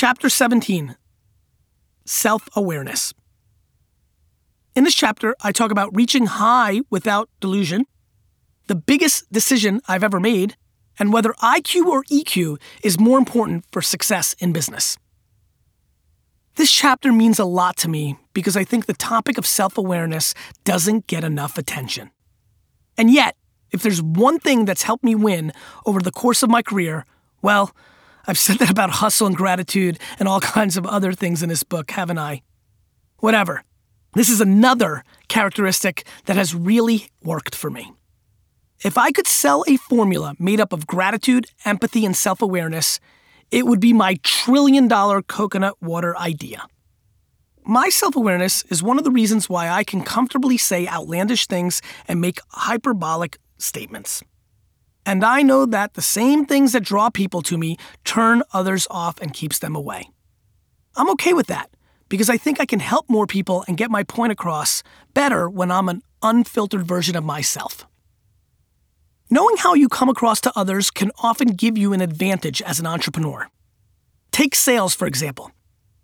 Chapter 0.00 0.28
17 0.28 0.94
Self 2.04 2.48
Awareness. 2.54 3.12
In 4.76 4.84
this 4.84 4.94
chapter, 4.94 5.34
I 5.40 5.50
talk 5.50 5.72
about 5.72 5.92
reaching 5.92 6.26
high 6.26 6.82
without 6.88 7.28
delusion, 7.40 7.84
the 8.68 8.76
biggest 8.76 9.32
decision 9.32 9.80
I've 9.88 10.04
ever 10.04 10.20
made, 10.20 10.54
and 11.00 11.12
whether 11.12 11.32
IQ 11.42 11.86
or 11.86 12.04
EQ 12.04 12.60
is 12.84 13.00
more 13.00 13.18
important 13.18 13.64
for 13.72 13.82
success 13.82 14.36
in 14.38 14.52
business. 14.52 14.98
This 16.54 16.70
chapter 16.70 17.12
means 17.12 17.40
a 17.40 17.44
lot 17.44 17.76
to 17.78 17.88
me 17.88 18.18
because 18.34 18.56
I 18.56 18.62
think 18.62 18.86
the 18.86 18.92
topic 18.92 19.36
of 19.36 19.46
self 19.46 19.76
awareness 19.76 20.32
doesn't 20.62 21.08
get 21.08 21.24
enough 21.24 21.58
attention. 21.58 22.12
And 22.96 23.10
yet, 23.10 23.34
if 23.72 23.82
there's 23.82 24.00
one 24.00 24.38
thing 24.38 24.64
that's 24.64 24.84
helped 24.84 25.02
me 25.02 25.16
win 25.16 25.52
over 25.84 25.98
the 25.98 26.12
course 26.12 26.44
of 26.44 26.50
my 26.50 26.62
career, 26.62 27.04
well, 27.42 27.74
I've 28.28 28.38
said 28.38 28.58
that 28.58 28.70
about 28.70 28.90
hustle 28.90 29.26
and 29.26 29.34
gratitude 29.34 29.98
and 30.18 30.28
all 30.28 30.40
kinds 30.58 30.76
of 30.76 30.86
other 30.86 31.12
things 31.14 31.42
in 31.42 31.48
this 31.48 31.62
book, 31.62 31.90
haven't 31.90 32.18
I? 32.18 32.42
Whatever. 33.20 33.64
This 34.12 34.28
is 34.28 34.40
another 34.40 35.02
characteristic 35.28 36.06
that 36.26 36.36
has 36.36 36.54
really 36.54 37.08
worked 37.22 37.54
for 37.54 37.70
me. 37.70 37.92
If 38.84 38.98
I 38.98 39.10
could 39.12 39.26
sell 39.26 39.64
a 39.66 39.76
formula 39.76 40.34
made 40.38 40.60
up 40.60 40.72
of 40.72 40.86
gratitude, 40.86 41.46
empathy, 41.64 42.04
and 42.04 42.14
self 42.14 42.42
awareness, 42.42 43.00
it 43.50 43.66
would 43.66 43.80
be 43.80 43.92
my 43.92 44.18
trillion 44.22 44.88
dollar 44.88 45.22
coconut 45.22 45.80
water 45.82 46.16
idea. 46.16 46.66
My 47.64 47.88
self 47.88 48.14
awareness 48.14 48.62
is 48.64 48.82
one 48.82 48.98
of 48.98 49.04
the 49.04 49.10
reasons 49.10 49.48
why 49.48 49.68
I 49.68 49.84
can 49.84 50.02
comfortably 50.02 50.58
say 50.58 50.86
outlandish 50.86 51.46
things 51.46 51.82
and 52.06 52.20
make 52.20 52.40
hyperbolic 52.50 53.38
statements. 53.56 54.22
And 55.06 55.24
I 55.24 55.42
know 55.42 55.64
that 55.66 55.94
the 55.94 56.02
same 56.02 56.44
things 56.44 56.72
that 56.72 56.84
draw 56.84 57.10
people 57.10 57.42
to 57.42 57.56
me 57.56 57.76
turn 58.04 58.42
others 58.52 58.86
off 58.90 59.20
and 59.20 59.32
keeps 59.32 59.58
them 59.58 59.74
away. 59.74 60.10
I'm 60.96 61.10
okay 61.10 61.32
with 61.32 61.46
that 61.46 61.70
because 62.08 62.28
I 62.28 62.36
think 62.36 62.60
I 62.60 62.66
can 62.66 62.80
help 62.80 63.08
more 63.08 63.26
people 63.26 63.64
and 63.66 63.76
get 63.76 63.90
my 63.90 64.02
point 64.02 64.32
across 64.32 64.82
better 65.14 65.48
when 65.48 65.70
I'm 65.70 65.88
an 65.88 66.02
unfiltered 66.22 66.86
version 66.86 67.16
of 67.16 67.24
myself. 67.24 67.86
Knowing 69.30 69.56
how 69.58 69.74
you 69.74 69.88
come 69.88 70.08
across 70.08 70.40
to 70.40 70.52
others 70.56 70.90
can 70.90 71.10
often 71.22 71.48
give 71.48 71.76
you 71.76 71.92
an 71.92 72.00
advantage 72.00 72.62
as 72.62 72.80
an 72.80 72.86
entrepreneur. 72.86 73.48
Take 74.32 74.54
sales, 74.54 74.94
for 74.94 75.06
example. 75.06 75.50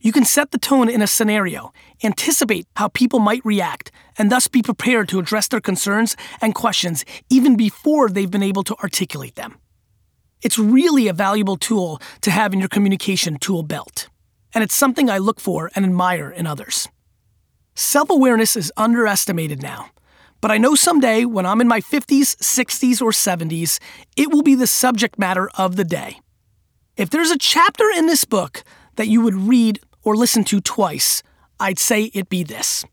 You 0.04 0.12
can 0.12 0.26
set 0.26 0.50
the 0.50 0.58
tone 0.58 0.90
in 0.90 1.00
a 1.00 1.06
scenario, 1.06 1.72
anticipate 2.02 2.66
how 2.76 2.88
people 2.88 3.20
might 3.20 3.42
react, 3.42 3.90
and 4.18 4.30
thus 4.30 4.48
be 4.48 4.60
prepared 4.60 5.08
to 5.08 5.18
address 5.18 5.48
their 5.48 5.62
concerns 5.62 6.14
and 6.42 6.54
questions 6.54 7.06
even 7.30 7.56
before 7.56 8.10
they've 8.10 8.30
been 8.30 8.42
able 8.42 8.64
to 8.64 8.76
articulate 8.82 9.34
them. 9.34 9.58
It's 10.42 10.58
really 10.58 11.08
a 11.08 11.14
valuable 11.14 11.56
tool 11.56 12.02
to 12.20 12.30
have 12.30 12.52
in 12.52 12.60
your 12.60 12.68
communication 12.68 13.38
tool 13.38 13.62
belt, 13.62 14.10
and 14.52 14.62
it's 14.62 14.74
something 14.74 15.08
I 15.08 15.16
look 15.16 15.40
for 15.40 15.70
and 15.74 15.86
admire 15.86 16.30
in 16.30 16.46
others. 16.46 16.86
Self 17.74 18.10
awareness 18.10 18.56
is 18.56 18.70
underestimated 18.76 19.62
now, 19.62 19.88
but 20.42 20.50
I 20.50 20.58
know 20.58 20.74
someday 20.74 21.24
when 21.24 21.46
I'm 21.46 21.62
in 21.62 21.66
my 21.66 21.80
50s, 21.80 22.36
60s, 22.36 23.00
or 23.00 23.10
70s, 23.10 23.78
it 24.18 24.30
will 24.30 24.42
be 24.42 24.54
the 24.54 24.66
subject 24.66 25.18
matter 25.18 25.48
of 25.54 25.76
the 25.76 25.84
day. 25.84 26.20
If 26.98 27.08
there's 27.08 27.30
a 27.30 27.38
chapter 27.38 27.88
in 27.88 28.06
this 28.06 28.26
book 28.26 28.64
that 28.96 29.08
you 29.08 29.22
would 29.22 29.34
read 29.34 29.80
or 30.04 30.14
listen 30.16 30.44
to 30.44 30.60
twice, 30.60 31.22
I'd 31.58 31.78
say 31.78 32.04
it 32.14 32.28
be 32.28 32.44
this. 32.44 32.84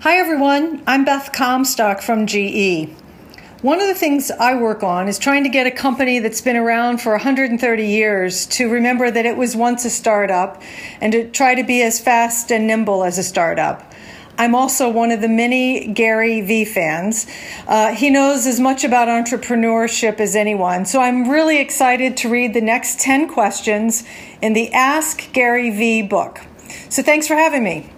Hi, 0.00 0.16
everyone. 0.16 0.82
I'm 0.86 1.04
Beth 1.04 1.32
Comstock 1.32 2.02
from 2.02 2.26
GE. 2.26 2.90
One 3.62 3.80
of 3.80 3.86
the 3.86 3.94
things 3.94 4.32
I 4.32 4.56
work 4.56 4.82
on 4.82 5.06
is 5.06 5.20
trying 5.20 5.44
to 5.44 5.48
get 5.48 5.68
a 5.68 5.70
company 5.70 6.18
that's 6.18 6.40
been 6.40 6.56
around 6.56 7.00
for 7.00 7.12
130 7.12 7.86
years 7.86 8.46
to 8.46 8.68
remember 8.68 9.08
that 9.08 9.24
it 9.24 9.36
was 9.36 9.54
once 9.54 9.84
a 9.84 9.90
startup 9.90 10.60
and 11.00 11.12
to 11.12 11.30
try 11.30 11.54
to 11.54 11.62
be 11.62 11.80
as 11.82 12.00
fast 12.00 12.50
and 12.50 12.66
nimble 12.66 13.04
as 13.04 13.18
a 13.18 13.22
startup. 13.22 13.91
I'm 14.42 14.56
also 14.56 14.88
one 14.88 15.12
of 15.12 15.20
the 15.20 15.28
many 15.28 15.86
Gary 15.86 16.40
Vee 16.40 16.64
fans. 16.64 17.28
Uh, 17.68 17.94
he 17.94 18.10
knows 18.10 18.44
as 18.44 18.58
much 18.58 18.82
about 18.82 19.06
entrepreneurship 19.06 20.18
as 20.18 20.34
anyone. 20.34 20.84
So 20.84 21.00
I'm 21.00 21.30
really 21.30 21.60
excited 21.60 22.16
to 22.16 22.28
read 22.28 22.52
the 22.52 22.60
next 22.60 22.98
10 22.98 23.28
questions 23.28 24.02
in 24.42 24.52
the 24.52 24.72
Ask 24.72 25.32
Gary 25.32 25.70
Vee 25.70 26.02
book. 26.02 26.40
So 26.88 27.04
thanks 27.04 27.28
for 27.28 27.36
having 27.36 27.62
me. 27.62 27.92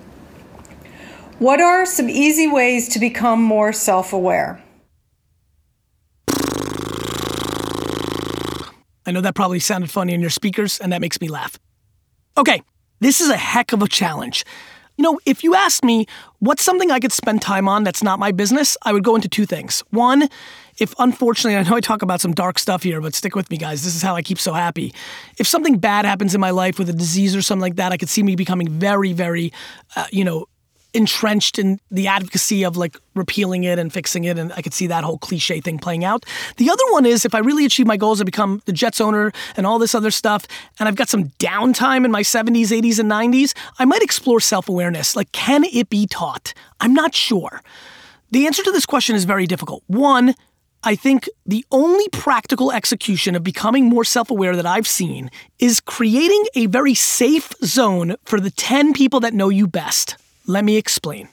What 1.38 1.62
are 1.62 1.86
some 1.86 2.10
easy 2.10 2.46
ways 2.46 2.90
to 2.90 2.98
become 2.98 3.42
more 3.42 3.72
self 3.72 4.12
aware? 4.12 4.62
I 9.06 9.12
know 9.12 9.22
that 9.22 9.34
probably 9.34 9.60
sounded 9.60 9.90
funny 9.90 10.12
in 10.12 10.20
your 10.20 10.28
speakers, 10.28 10.78
and 10.78 10.92
that 10.92 11.00
makes 11.00 11.18
me 11.22 11.28
laugh. 11.28 11.58
Okay, 12.36 12.60
this 13.00 13.22
is 13.22 13.30
a 13.30 13.36
heck 13.38 13.72
of 13.72 13.80
a 13.80 13.88
challenge. 13.88 14.44
You 14.96 15.02
know, 15.02 15.18
if 15.26 15.42
you 15.42 15.54
asked 15.54 15.84
me 15.84 16.06
what's 16.38 16.62
something 16.62 16.90
I 16.90 17.00
could 17.00 17.12
spend 17.12 17.42
time 17.42 17.68
on 17.68 17.84
that's 17.84 18.02
not 18.02 18.18
my 18.18 18.32
business, 18.32 18.76
I 18.82 18.92
would 18.92 19.04
go 19.04 19.16
into 19.16 19.28
two 19.28 19.46
things. 19.46 19.82
One, 19.90 20.28
if 20.78 20.94
unfortunately, 20.98 21.56
I 21.58 21.62
know 21.62 21.76
I 21.76 21.80
talk 21.80 22.02
about 22.02 22.20
some 22.20 22.32
dark 22.32 22.58
stuff 22.58 22.82
here, 22.82 23.00
but 23.00 23.14
stick 23.14 23.34
with 23.34 23.50
me, 23.50 23.56
guys. 23.56 23.84
This 23.84 23.94
is 23.94 24.02
how 24.02 24.14
I 24.14 24.22
keep 24.22 24.38
so 24.38 24.52
happy. 24.52 24.92
If 25.38 25.46
something 25.46 25.78
bad 25.78 26.04
happens 26.04 26.34
in 26.34 26.40
my 26.40 26.50
life 26.50 26.78
with 26.78 26.88
a 26.88 26.92
disease 26.92 27.34
or 27.34 27.42
something 27.42 27.62
like 27.62 27.76
that, 27.76 27.92
I 27.92 27.96
could 27.96 28.08
see 28.08 28.22
me 28.22 28.36
becoming 28.36 28.68
very, 28.68 29.12
very, 29.12 29.52
uh, 29.96 30.06
you 30.10 30.24
know, 30.24 30.46
entrenched 30.94 31.58
in 31.58 31.80
the 31.90 32.06
advocacy 32.06 32.64
of 32.64 32.76
like 32.76 32.96
repealing 33.14 33.64
it 33.64 33.78
and 33.78 33.92
fixing 33.92 34.24
it. 34.24 34.38
And 34.38 34.52
I 34.52 34.62
could 34.62 34.72
see 34.72 34.86
that 34.86 35.04
whole 35.04 35.18
cliche 35.18 35.60
thing 35.60 35.78
playing 35.78 36.04
out. 36.04 36.24
The 36.56 36.70
other 36.70 36.84
one 36.90 37.04
is 37.04 37.24
if 37.24 37.34
I 37.34 37.38
really 37.40 37.64
achieve 37.64 37.86
my 37.86 37.96
goals, 37.96 38.20
I 38.20 38.24
become 38.24 38.62
the 38.64 38.72
Jets 38.72 39.00
owner 39.00 39.32
and 39.56 39.66
all 39.66 39.78
this 39.78 39.94
other 39.94 40.10
stuff, 40.10 40.46
and 40.78 40.88
I've 40.88 40.96
got 40.96 41.08
some 41.08 41.30
downtime 41.38 42.04
in 42.04 42.10
my 42.10 42.22
70s, 42.22 42.68
80s, 42.68 42.98
and 42.98 43.10
90s, 43.10 43.54
I 43.78 43.84
might 43.84 44.02
explore 44.02 44.40
self 44.40 44.68
awareness. 44.68 45.16
Like, 45.16 45.32
can 45.32 45.64
it 45.64 45.90
be 45.90 46.06
taught? 46.06 46.54
I'm 46.80 46.94
not 46.94 47.14
sure. 47.14 47.60
The 48.30 48.46
answer 48.46 48.62
to 48.62 48.72
this 48.72 48.86
question 48.86 49.16
is 49.16 49.24
very 49.24 49.46
difficult. 49.46 49.82
One, 49.86 50.34
I 50.82 50.96
think 50.96 51.28
the 51.46 51.64
only 51.70 52.08
practical 52.10 52.70
execution 52.70 53.34
of 53.34 53.42
becoming 53.42 53.86
more 53.86 54.04
self 54.04 54.30
aware 54.30 54.54
that 54.54 54.66
I've 54.66 54.86
seen 54.86 55.30
is 55.58 55.80
creating 55.80 56.44
a 56.54 56.66
very 56.66 56.94
safe 56.94 57.52
zone 57.64 58.16
for 58.24 58.38
the 58.38 58.50
10 58.50 58.92
people 58.92 59.20
that 59.20 59.34
know 59.34 59.48
you 59.48 59.66
best. 59.66 60.16
Let 60.46 60.62
me 60.62 60.76
explain. 60.76 61.30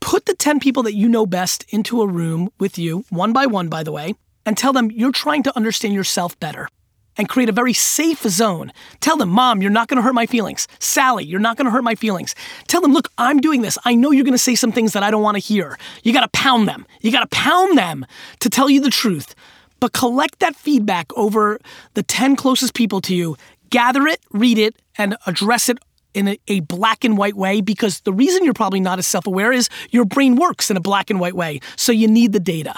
Put 0.00 0.26
the 0.26 0.34
10 0.34 0.60
people 0.60 0.82
that 0.82 0.94
you 0.94 1.08
know 1.08 1.24
best 1.24 1.64
into 1.70 2.02
a 2.02 2.06
room 2.06 2.50
with 2.60 2.76
you, 2.76 3.06
one 3.08 3.32
by 3.32 3.46
one, 3.46 3.68
by 3.68 3.82
the 3.82 3.90
way, 3.90 4.16
and 4.44 4.54
tell 4.54 4.74
them 4.74 4.90
you're 4.90 5.12
trying 5.12 5.42
to 5.44 5.56
understand 5.56 5.94
yourself 5.94 6.38
better 6.38 6.68
and 7.16 7.26
create 7.26 7.48
a 7.48 7.52
very 7.52 7.72
safe 7.72 8.20
zone. 8.20 8.70
Tell 9.00 9.16
them, 9.16 9.30
Mom, 9.30 9.62
you're 9.62 9.70
not 9.70 9.88
going 9.88 9.96
to 9.96 10.02
hurt 10.02 10.14
my 10.14 10.26
feelings. 10.26 10.68
Sally, 10.78 11.24
you're 11.24 11.40
not 11.40 11.56
going 11.56 11.64
to 11.64 11.70
hurt 11.70 11.84
my 11.84 11.94
feelings. 11.94 12.34
Tell 12.66 12.82
them, 12.82 12.92
look, 12.92 13.10
I'm 13.16 13.40
doing 13.40 13.62
this. 13.62 13.78
I 13.86 13.94
know 13.94 14.10
you're 14.10 14.24
going 14.24 14.32
to 14.32 14.38
say 14.38 14.54
some 14.54 14.72
things 14.72 14.92
that 14.92 15.02
I 15.02 15.10
don't 15.10 15.22
want 15.22 15.36
to 15.36 15.42
hear. 15.42 15.78
You 16.02 16.12
got 16.12 16.20
to 16.20 16.38
pound 16.38 16.68
them. 16.68 16.86
You 17.00 17.10
got 17.10 17.28
to 17.28 17.34
pound 17.34 17.78
them 17.78 18.04
to 18.40 18.50
tell 18.50 18.68
you 18.68 18.82
the 18.82 18.90
truth. 18.90 19.34
But 19.80 19.94
collect 19.94 20.40
that 20.40 20.54
feedback 20.54 21.06
over 21.16 21.60
the 21.94 22.02
10 22.02 22.36
closest 22.36 22.74
people 22.74 23.00
to 23.00 23.14
you, 23.14 23.38
gather 23.70 24.06
it, 24.06 24.20
read 24.32 24.58
it, 24.58 24.76
and 24.98 25.16
address 25.26 25.70
it 25.70 25.78
in 26.14 26.28
a, 26.28 26.38
a, 26.48 26.60
black 26.60 27.04
and 27.04 27.16
white 27.16 27.36
way 27.36 27.60
because 27.60 28.00
the 28.00 28.12
reason 28.12 28.44
you're 28.44 28.54
probably 28.54 28.80
not 28.80 28.98
as 28.98 29.06
self 29.06 29.26
aware 29.26 29.52
is 29.52 29.68
your 29.90 30.04
brain 30.04 30.36
works 30.36 30.70
in 30.70 30.76
a 30.76 30.80
black 30.80 31.10
and 31.10 31.20
white 31.20 31.34
way. 31.34 31.60
So 31.76 31.92
you 31.92 32.08
need 32.08 32.32
the 32.32 32.40
data. 32.40 32.74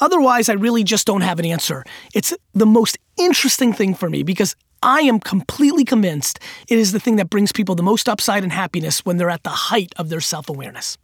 Otherwise, 0.00 0.48
I 0.48 0.54
really 0.54 0.84
just 0.84 1.06
don't 1.06 1.22
have 1.22 1.38
an 1.38 1.44
answer. 1.44 1.84
It's 2.14 2.32
the 2.54 2.66
most 2.66 2.98
interesting 3.16 3.72
thing 3.72 3.94
for 3.94 4.08
me 4.08 4.22
because 4.22 4.54
I 4.82 5.00
am 5.00 5.18
completely 5.18 5.84
convinced 5.84 6.38
it 6.68 6.78
is 6.78 6.92
the 6.92 7.00
thing 7.00 7.16
that 7.16 7.30
brings 7.30 7.50
people 7.50 7.74
the 7.74 7.82
most 7.82 8.08
upside 8.08 8.44
and 8.44 8.52
happiness 8.52 9.04
when 9.04 9.16
they're 9.16 9.30
at 9.30 9.42
the 9.42 9.50
height 9.50 9.92
of 9.96 10.08
their 10.08 10.20
self 10.20 10.48
awareness. 10.48 10.96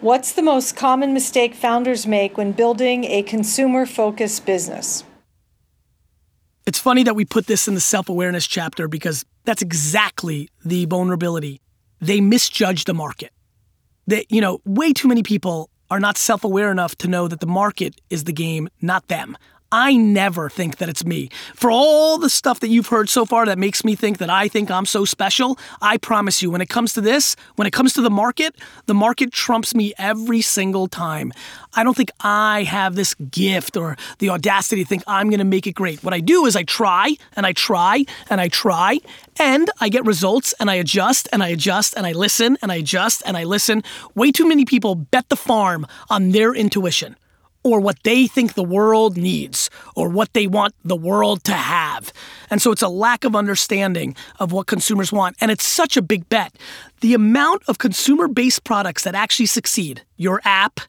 What's 0.00 0.32
the 0.32 0.42
most 0.42 0.76
common 0.76 1.14
mistake 1.14 1.54
founders 1.54 2.06
make 2.06 2.36
when 2.36 2.52
building 2.52 3.04
a 3.04 3.22
consumer 3.22 3.86
focused 3.86 4.44
business? 4.44 5.04
It's 6.66 6.78
funny 6.78 7.02
that 7.02 7.14
we 7.14 7.26
put 7.26 7.46
this 7.46 7.68
in 7.68 7.74
the 7.74 7.80
self 7.80 8.08
awareness 8.08 8.46
chapter 8.46 8.88
because 8.88 9.24
that's 9.44 9.60
exactly 9.60 10.48
the 10.64 10.86
vulnerability. 10.86 11.60
They 12.00 12.20
misjudge 12.22 12.84
the 12.84 12.94
market. 12.94 13.32
That, 14.06 14.30
you 14.30 14.40
know, 14.40 14.60
way 14.64 14.92
too 14.92 15.08
many 15.08 15.22
people 15.22 15.68
are 15.90 16.00
not 16.00 16.16
self 16.16 16.42
aware 16.42 16.70
enough 16.70 16.96
to 16.96 17.08
know 17.08 17.28
that 17.28 17.40
the 17.40 17.46
market 17.46 18.00
is 18.08 18.24
the 18.24 18.32
game, 18.32 18.70
not 18.80 19.08
them. 19.08 19.36
I 19.76 19.96
never 19.96 20.48
think 20.48 20.76
that 20.76 20.88
it's 20.88 21.04
me. 21.04 21.30
For 21.56 21.68
all 21.68 22.16
the 22.16 22.30
stuff 22.30 22.60
that 22.60 22.68
you've 22.68 22.86
heard 22.86 23.08
so 23.08 23.26
far 23.26 23.44
that 23.46 23.58
makes 23.58 23.84
me 23.84 23.96
think 23.96 24.18
that 24.18 24.30
I 24.30 24.46
think 24.46 24.70
I'm 24.70 24.86
so 24.86 25.04
special, 25.04 25.58
I 25.82 25.96
promise 25.96 26.40
you, 26.40 26.48
when 26.48 26.60
it 26.60 26.68
comes 26.68 26.92
to 26.92 27.00
this, 27.00 27.34
when 27.56 27.66
it 27.66 27.72
comes 27.72 27.92
to 27.94 28.00
the 28.00 28.08
market, 28.08 28.54
the 28.86 28.94
market 28.94 29.32
trumps 29.32 29.74
me 29.74 29.92
every 29.98 30.42
single 30.42 30.86
time. 30.86 31.32
I 31.74 31.82
don't 31.82 31.96
think 31.96 32.12
I 32.20 32.62
have 32.62 32.94
this 32.94 33.14
gift 33.14 33.76
or 33.76 33.96
the 34.20 34.30
audacity 34.30 34.84
to 34.84 34.88
think 34.88 35.02
I'm 35.08 35.28
going 35.28 35.38
to 35.38 35.44
make 35.44 35.66
it 35.66 35.72
great. 35.72 36.04
What 36.04 36.14
I 36.14 36.20
do 36.20 36.46
is 36.46 36.54
I 36.54 36.62
try 36.62 37.16
and 37.34 37.44
I 37.44 37.52
try 37.52 38.04
and 38.30 38.40
I 38.40 38.46
try 38.46 39.00
and 39.40 39.68
I 39.80 39.88
get 39.88 40.04
results 40.04 40.54
and 40.60 40.70
I 40.70 40.76
adjust 40.76 41.26
and 41.32 41.42
I 41.42 41.48
adjust 41.48 41.96
and 41.96 42.06
I 42.06 42.12
listen 42.12 42.56
and 42.62 42.70
I 42.70 42.76
adjust 42.76 43.24
and 43.26 43.36
I 43.36 43.42
listen. 43.42 43.82
Way 44.14 44.30
too 44.30 44.46
many 44.46 44.64
people 44.64 44.94
bet 44.94 45.30
the 45.30 45.36
farm 45.36 45.84
on 46.08 46.30
their 46.30 46.54
intuition 46.54 47.16
or 47.64 47.80
what 47.80 48.00
they 48.04 48.26
think 48.26 48.54
the 48.54 48.62
world 48.62 49.16
needs 49.16 49.70
or 49.96 50.08
what 50.08 50.32
they 50.34 50.46
want 50.46 50.74
the 50.84 50.94
world 50.94 51.42
to 51.44 51.54
have. 51.54 52.12
And 52.50 52.60
so 52.60 52.70
it's 52.70 52.82
a 52.82 52.88
lack 52.88 53.24
of 53.24 53.34
understanding 53.34 54.14
of 54.38 54.52
what 54.52 54.66
consumers 54.66 55.10
want. 55.10 55.36
And 55.40 55.50
it's 55.50 55.64
such 55.64 55.96
a 55.96 56.02
big 56.02 56.28
bet. 56.28 56.54
The 57.00 57.14
amount 57.14 57.62
of 57.66 57.78
consumer 57.78 58.28
based 58.28 58.64
products 58.64 59.02
that 59.04 59.14
actually 59.14 59.46
succeed, 59.46 60.02
your 60.16 60.40
app, 60.44 60.80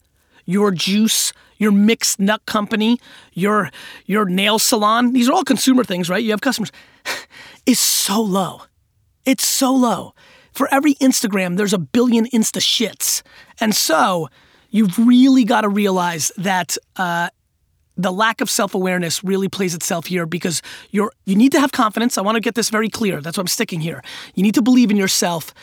your 0.45 0.69
juice, 0.71 1.33
your 1.57 1.71
mixed 1.71 2.19
nut 2.19 2.45
company, 2.45 2.99
your 3.33 3.71
your 4.05 4.25
nail 4.25 4.59
salon, 4.59 5.13
these 5.13 5.29
are 5.29 5.33
all 5.33 5.43
consumer 5.45 5.83
things, 5.83 6.09
right? 6.09 6.23
You 6.23 6.31
have 6.31 6.41
customers. 6.41 6.71
is 7.65 7.79
so 7.79 8.21
low. 8.21 8.63
It's 9.25 9.47
so 9.47 9.73
low. 9.73 10.13
For 10.51 10.73
every 10.73 10.95
Instagram, 10.95 11.57
there's 11.57 11.73
a 11.73 11.77
billion 11.77 12.25
Insta 12.27 12.61
shits. 12.61 13.23
And 13.59 13.75
so 13.75 14.29
you've 14.69 14.97
really 14.97 15.43
got 15.43 15.61
to 15.61 15.69
realize 15.69 16.31
that 16.37 16.77
uh, 16.95 17.29
the 17.97 18.11
lack 18.11 18.41
of 18.41 18.49
self-awareness 18.49 19.23
really 19.23 19.47
plays 19.47 19.73
itself 19.73 20.05
here 20.07 20.25
because 20.25 20.61
you're 20.91 21.11
you 21.25 21.35
need 21.35 21.51
to 21.53 21.59
have 21.59 21.71
confidence. 21.71 22.17
I 22.17 22.21
want 22.21 22.35
to 22.35 22.41
get 22.41 22.55
this 22.55 22.69
very 22.69 22.89
clear. 22.89 23.21
That's 23.21 23.37
why 23.37 23.41
I'm 23.41 23.47
sticking 23.47 23.81
here. 23.81 24.03
You 24.33 24.43
need 24.43 24.55
to 24.55 24.61
believe 24.61 24.91
in 24.91 24.97
yourself, 24.97 25.53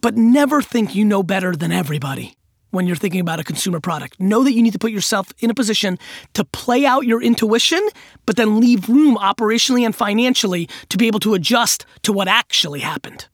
but 0.00 0.16
never 0.16 0.62
think 0.62 0.94
you 0.94 1.04
know 1.04 1.22
better 1.22 1.56
than 1.56 1.72
everybody 1.72 2.34
when 2.70 2.86
you're 2.86 2.96
thinking 2.96 3.20
about 3.20 3.40
a 3.40 3.44
consumer 3.44 3.80
product. 3.80 4.20
Know 4.20 4.44
that 4.44 4.52
you 4.52 4.62
need 4.62 4.74
to 4.74 4.78
put 4.78 4.92
yourself 4.92 5.32
in 5.38 5.50
a 5.50 5.54
position 5.54 5.98
to 6.34 6.44
play 6.44 6.84
out 6.84 7.06
your 7.06 7.22
intuition, 7.22 7.86
but 8.26 8.36
then 8.36 8.60
leave 8.60 8.88
room 8.88 9.16
operationally 9.16 9.86
and 9.86 9.96
financially 9.96 10.68
to 10.90 10.98
be 10.98 11.06
able 11.06 11.20
to 11.20 11.34
adjust 11.34 11.86
to 12.02 12.12
what 12.12 12.28
actually 12.28 12.80
happened. 12.80 13.26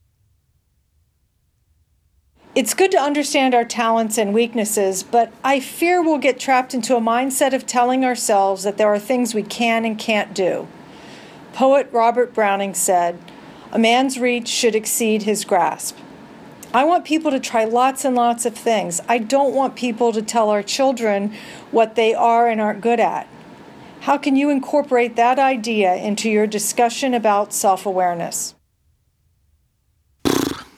It's 2.55 2.73
good 2.73 2.93
to 2.93 3.01
understand 3.01 3.53
our 3.53 3.65
talents 3.65 4.17
and 4.17 4.33
weaknesses, 4.33 5.03
but 5.03 5.33
I 5.43 5.59
fear 5.59 6.01
we'll 6.01 6.19
get 6.19 6.39
trapped 6.39 6.73
into 6.73 6.95
a 6.95 7.01
mindset 7.01 7.53
of 7.53 7.67
telling 7.67 8.05
ourselves 8.05 8.63
that 8.63 8.79
there 8.79 8.87
are 8.87 8.99
things 9.01 9.35
we 9.35 9.43
can 9.43 9.85
and 9.85 9.99
can't 9.99 10.33
do. 10.33 10.69
Poet 11.53 11.89
Robert 11.91 12.33
Browning 12.33 12.73
said, 12.73 13.19
A 13.73 13.79
man's 13.79 14.21
reach 14.21 14.47
should 14.47 14.77
exceed 14.77 15.25
his 15.25 15.45
grasp. 15.45 15.97
I 16.73 16.85
want 16.85 17.05
people 17.05 17.33
to 17.33 17.41
try 17.41 17.65
lots 17.65 18.05
and 18.05 18.15
lots 18.15 18.47
of 18.47 18.55
things. 18.55 19.01
I 19.09 19.19
don't 19.19 19.53
want 19.53 19.75
people 19.75 20.13
to 20.13 20.23
tell 20.23 20.49
our 20.51 20.63
children 20.63 21.35
what 21.73 21.97
they 21.97 22.15
are 22.15 22.49
and 22.49 22.61
aren't 22.61 22.83
good 22.83 23.01
at. 23.01 23.27
How 24.03 24.17
can 24.17 24.37
you 24.37 24.51
incorporate 24.51 25.17
that 25.17 25.41
idea 25.41 25.97
into 25.97 26.31
your 26.31 26.47
discussion 26.47 27.15
about 27.15 27.53
self 27.53 27.85
awareness? 27.85 28.55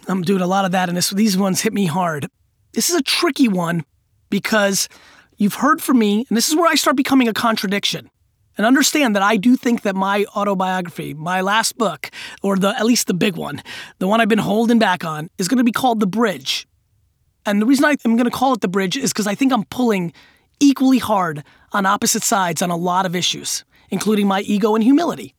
I'm 0.08 0.22
doing 0.22 0.42
a 0.42 0.46
lot 0.46 0.64
of 0.64 0.72
that, 0.72 0.88
and 0.88 0.96
this, 0.96 1.10
these 1.10 1.36
ones 1.36 1.60
hit 1.62 1.72
me 1.72 1.86
hard. 1.86 2.28
This 2.72 2.90
is 2.90 2.96
a 2.96 3.02
tricky 3.02 3.48
one 3.48 3.84
because 4.30 4.88
you've 5.36 5.54
heard 5.54 5.80
from 5.82 5.98
me, 5.98 6.26
and 6.28 6.36
this 6.36 6.48
is 6.48 6.56
where 6.56 6.70
I 6.70 6.74
start 6.74 6.96
becoming 6.96 7.28
a 7.28 7.32
contradiction. 7.32 8.10
And 8.56 8.66
understand 8.66 9.14
that 9.14 9.22
I 9.22 9.36
do 9.36 9.54
think 9.54 9.82
that 9.82 9.94
my 9.94 10.24
autobiography, 10.34 11.12
my 11.12 11.42
last 11.42 11.76
book, 11.76 12.10
or 12.42 12.56
the 12.56 12.68
at 12.68 12.86
least 12.86 13.06
the 13.06 13.14
big 13.14 13.36
one, 13.36 13.62
the 13.98 14.08
one 14.08 14.20
I've 14.20 14.30
been 14.30 14.38
holding 14.38 14.78
back 14.78 15.04
on, 15.04 15.28
is 15.36 15.46
going 15.46 15.58
to 15.58 15.64
be 15.64 15.72
called 15.72 16.00
The 16.00 16.06
Bridge. 16.06 16.66
And 17.44 17.60
the 17.60 17.66
reason 17.66 17.84
I'm 17.84 18.16
going 18.16 18.24
to 18.24 18.30
call 18.30 18.54
it 18.54 18.62
The 18.62 18.68
Bridge 18.68 18.96
is 18.96 19.12
because 19.12 19.26
I 19.26 19.34
think 19.34 19.52
I'm 19.52 19.64
pulling 19.64 20.12
equally 20.58 20.98
hard 20.98 21.44
on 21.72 21.84
opposite 21.84 22.22
sides 22.22 22.62
on 22.62 22.70
a 22.70 22.76
lot 22.76 23.04
of 23.04 23.14
issues, 23.14 23.64
including 23.90 24.26
my 24.26 24.40
ego 24.40 24.74
and 24.74 24.82
humility. 24.82 25.34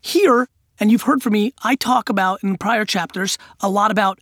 Here, 0.00 0.48
and 0.80 0.90
you've 0.90 1.02
heard 1.02 1.22
from 1.22 1.32
me, 1.32 1.52
I 1.62 1.74
talk 1.74 2.08
about 2.08 2.42
in 2.42 2.56
prior 2.56 2.84
chapters 2.84 3.38
a 3.60 3.68
lot 3.68 3.90
about 3.90 4.18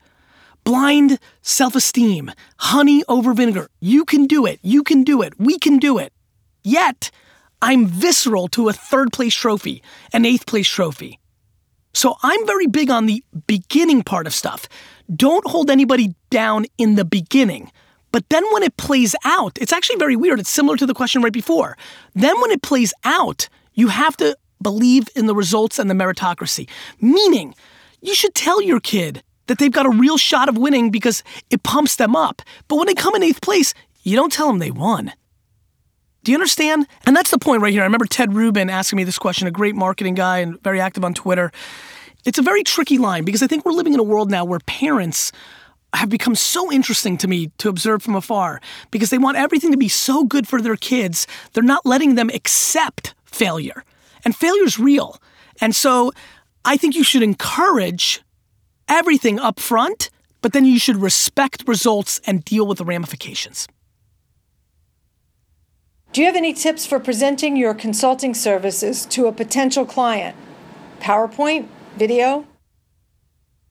blind 0.64 1.18
self 1.42 1.74
esteem, 1.76 2.30
honey 2.58 3.02
over 3.08 3.32
vinegar. 3.32 3.68
You 3.80 4.04
can 4.04 4.26
do 4.26 4.46
it. 4.46 4.58
You 4.62 4.82
can 4.82 5.04
do 5.04 5.22
it. 5.22 5.38
We 5.38 5.58
can 5.58 5.78
do 5.78 5.98
it. 5.98 6.12
Yet, 6.62 7.10
I'm 7.62 7.86
visceral 7.86 8.48
to 8.48 8.68
a 8.68 8.72
third 8.72 9.12
place 9.12 9.34
trophy, 9.34 9.82
an 10.12 10.24
eighth 10.24 10.46
place 10.46 10.68
trophy. 10.68 11.18
So 11.94 12.16
I'm 12.22 12.46
very 12.46 12.66
big 12.66 12.90
on 12.90 13.06
the 13.06 13.24
beginning 13.46 14.02
part 14.02 14.26
of 14.26 14.34
stuff. 14.34 14.68
Don't 15.14 15.46
hold 15.46 15.70
anybody 15.70 16.14
down 16.28 16.66
in 16.76 16.96
the 16.96 17.04
beginning. 17.04 17.70
But 18.12 18.28
then 18.28 18.44
when 18.52 18.62
it 18.62 18.76
plays 18.76 19.14
out, 19.24 19.56
it's 19.60 19.72
actually 19.72 19.96
very 19.96 20.16
weird. 20.16 20.40
It's 20.40 20.50
similar 20.50 20.76
to 20.76 20.86
the 20.86 20.94
question 20.94 21.22
right 21.22 21.32
before. 21.32 21.78
Then 22.14 22.38
when 22.40 22.50
it 22.50 22.62
plays 22.62 22.92
out, 23.04 23.48
you 23.74 23.88
have 23.88 24.16
to 24.18 24.36
believe 24.62 25.08
in 25.14 25.26
the 25.26 25.34
results 25.34 25.78
and 25.78 25.88
the 25.88 25.94
meritocracy. 25.94 26.68
Meaning, 27.00 27.54
you 28.00 28.14
should 28.14 28.34
tell 28.34 28.62
your 28.62 28.80
kid 28.80 29.22
that 29.46 29.58
they've 29.58 29.72
got 29.72 29.86
a 29.86 29.90
real 29.90 30.16
shot 30.16 30.48
of 30.48 30.58
winning 30.58 30.90
because 30.90 31.22
it 31.50 31.62
pumps 31.62 31.96
them 31.96 32.16
up. 32.16 32.42
But 32.68 32.76
when 32.76 32.86
they 32.86 32.94
come 32.94 33.14
in 33.14 33.22
eighth 33.22 33.40
place, 33.40 33.74
you 34.02 34.16
don't 34.16 34.32
tell 34.32 34.48
them 34.48 34.58
they 34.58 34.70
won. 34.70 35.12
Do 36.24 36.32
you 36.32 36.36
understand? 36.36 36.88
And 37.04 37.16
that's 37.16 37.30
the 37.30 37.38
point 37.38 37.62
right 37.62 37.72
here. 37.72 37.82
I 37.82 37.86
remember 37.86 38.04
Ted 38.04 38.34
Rubin 38.34 38.68
asking 38.68 38.96
me 38.96 39.04
this 39.04 39.18
question, 39.18 39.46
a 39.46 39.52
great 39.52 39.76
marketing 39.76 40.14
guy 40.14 40.38
and 40.38 40.60
very 40.62 40.80
active 40.80 41.04
on 41.04 41.14
Twitter. 41.14 41.52
It's 42.24 42.38
a 42.38 42.42
very 42.42 42.64
tricky 42.64 42.98
line 42.98 43.24
because 43.24 43.44
I 43.44 43.46
think 43.46 43.64
we're 43.64 43.72
living 43.72 43.94
in 43.94 44.00
a 44.00 44.04
world 44.04 44.30
now 44.30 44.44
where 44.44 44.58
parents 44.66 45.30
have 45.94 46.08
become 46.08 46.34
so 46.34 46.72
interesting 46.72 47.16
to 47.18 47.28
me 47.28 47.52
to 47.58 47.68
observe 47.68 48.02
from 48.02 48.16
afar 48.16 48.60
because 48.90 49.10
they 49.10 49.18
want 49.18 49.36
everything 49.36 49.70
to 49.70 49.76
be 49.76 49.88
so 49.88 50.24
good 50.24 50.48
for 50.48 50.60
their 50.60 50.76
kids, 50.76 51.28
they're 51.52 51.62
not 51.62 51.86
letting 51.86 52.16
them 52.16 52.28
accept 52.30 53.14
failure. 53.24 53.84
And 54.24 54.34
failure 54.34 54.64
is 54.64 54.78
real. 54.78 55.18
And 55.60 55.74
so 55.74 56.12
I 56.64 56.76
think 56.76 56.94
you 56.94 57.04
should 57.04 57.22
encourage 57.22 58.20
everything 58.88 59.38
up 59.38 59.60
front, 59.60 60.10
but 60.42 60.52
then 60.52 60.64
you 60.64 60.78
should 60.78 60.96
respect 60.96 61.64
results 61.66 62.20
and 62.26 62.44
deal 62.44 62.66
with 62.66 62.78
the 62.78 62.84
ramifications. 62.84 63.66
Do 66.12 66.22
you 66.22 66.26
have 66.26 66.36
any 66.36 66.52
tips 66.52 66.86
for 66.86 66.98
presenting 66.98 67.56
your 67.56 67.74
consulting 67.74 68.32
services 68.32 69.04
to 69.06 69.26
a 69.26 69.32
potential 69.32 69.84
client? 69.84 70.36
PowerPoint? 71.00 71.68
Video? 71.96 72.46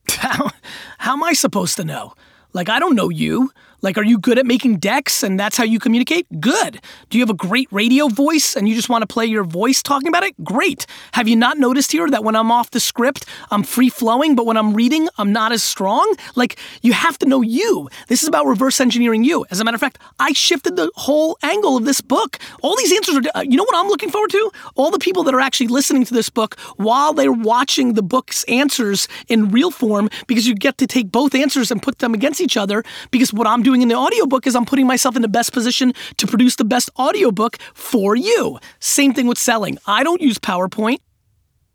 How, 0.10 0.52
how 1.00 1.14
am 1.14 1.24
I 1.24 1.34
supposed 1.34 1.78
to 1.78 1.84
know? 1.84 2.14
Like, 2.54 2.70
I 2.70 2.80
don't 2.80 2.96
know 2.96 3.10
you. 3.10 3.52
Like, 3.82 3.98
are 3.98 4.04
you 4.04 4.18
good 4.18 4.38
at 4.38 4.46
making 4.46 4.78
decks 4.78 5.24
and 5.24 5.40
that's 5.40 5.58
how 5.58 5.64
you 5.64 5.80
communicate? 5.80 6.28
Good. 6.40 6.82
Do 7.10 7.18
you 7.18 7.22
have 7.24 7.30
a 7.30 7.36
great 7.36 7.68
radio 7.72 8.08
voice 8.08 8.56
and 8.56 8.68
you 8.68 8.76
just 8.76 8.90
want 8.90 9.02
to 9.02 9.08
play 9.08 9.26
your 9.26 9.44
voice 9.44 9.84
talking 9.84 10.08
about 10.08 10.24
it? 10.24 10.34
Great. 10.44 10.86
Have 11.14 11.28
you 11.28 11.36
not 11.36 11.58
noticed 11.58 11.92
here 11.92 12.10
that 12.10 12.24
when 12.24 12.36
I'm 12.36 12.52
off 12.52 12.72
the 12.72 12.80
script, 12.80 13.26
I'm 13.52 13.64
free 13.64 13.90
flowing, 13.90 14.36
but 14.36 14.46
when 14.46 14.58
I'm 14.58 14.74
reading, 14.74 15.08
I'm 15.18 15.32
not 15.32 15.52
as 15.52 15.64
strong? 15.64 16.16
Like, 16.36 16.58
you 16.82 16.94
have 16.94 17.18
to 17.20 17.26
know 17.26 17.42
you. 17.42 17.90
This 18.08 18.24
is 18.24 18.28
about 18.28 18.46
reverse 18.46 18.80
engineering 18.80 19.24
you. 19.24 19.46
As 19.52 19.60
a 19.60 19.64
matter 19.64 19.76
of 19.76 19.82
fact, 19.82 20.00
I 20.20 20.34
shifted 20.34 20.76
the 20.76 20.92
whole 20.96 21.38
angle 21.44 21.78
of 21.78 21.86
this 21.86 22.02
book. 22.02 22.40
All 22.62 22.76
these 22.78 22.94
answers 22.94 23.18
are, 23.18 23.22
uh, 23.36 23.42
you 23.42 23.58
know 23.58 23.64
what 23.64 23.76
I'm 23.76 23.88
looking 23.88 24.10
forward 24.10 24.32
to? 24.32 24.52
All 24.76 24.92
the 24.92 25.00
people 25.00 25.24
that 25.24 25.34
are 25.34 25.42
actually 25.42 25.68
listening 25.68 26.06
to 26.06 26.14
this 26.14 26.30
book 26.30 26.60
while 26.78 27.14
they're 27.14 27.32
watching 27.32 27.94
the 27.94 28.04
book's 28.04 28.44
answers 28.46 29.08
in 29.28 29.50
real 29.50 29.72
form 29.72 30.10
because 30.28 30.48
you 30.48 30.56
get 30.56 30.78
to 30.78 30.88
take 30.88 31.12
both 31.12 31.36
answers 31.36 31.72
and 31.72 31.82
put 31.82 32.00
them 32.00 32.14
against 32.14 32.42
each 32.42 32.58
other 32.58 32.84
because 33.12 33.34
what 33.34 33.48
I'm 33.48 33.64
doing 33.66 33.82
in 33.82 33.90
the 33.90 33.96
audiobook 33.96 34.48
is 34.48 34.56
I'm 34.56 34.64
putting 34.64 34.88
myself 34.88 35.16
in 35.16 35.22
the 35.22 35.28
best 35.28 35.52
position 35.52 35.94
to 36.18 36.28
produce 36.28 36.56
the 36.56 36.64
best 36.64 36.90
audiobook 36.98 37.58
for 37.74 38.16
you. 38.16 38.60
Same 38.80 39.14
thing 39.14 39.28
with 39.28 39.40
selling. 39.40 39.78
I 39.88 40.04
don't 40.04 40.22
use 40.22 40.38
PowerPoint. 40.38 41.00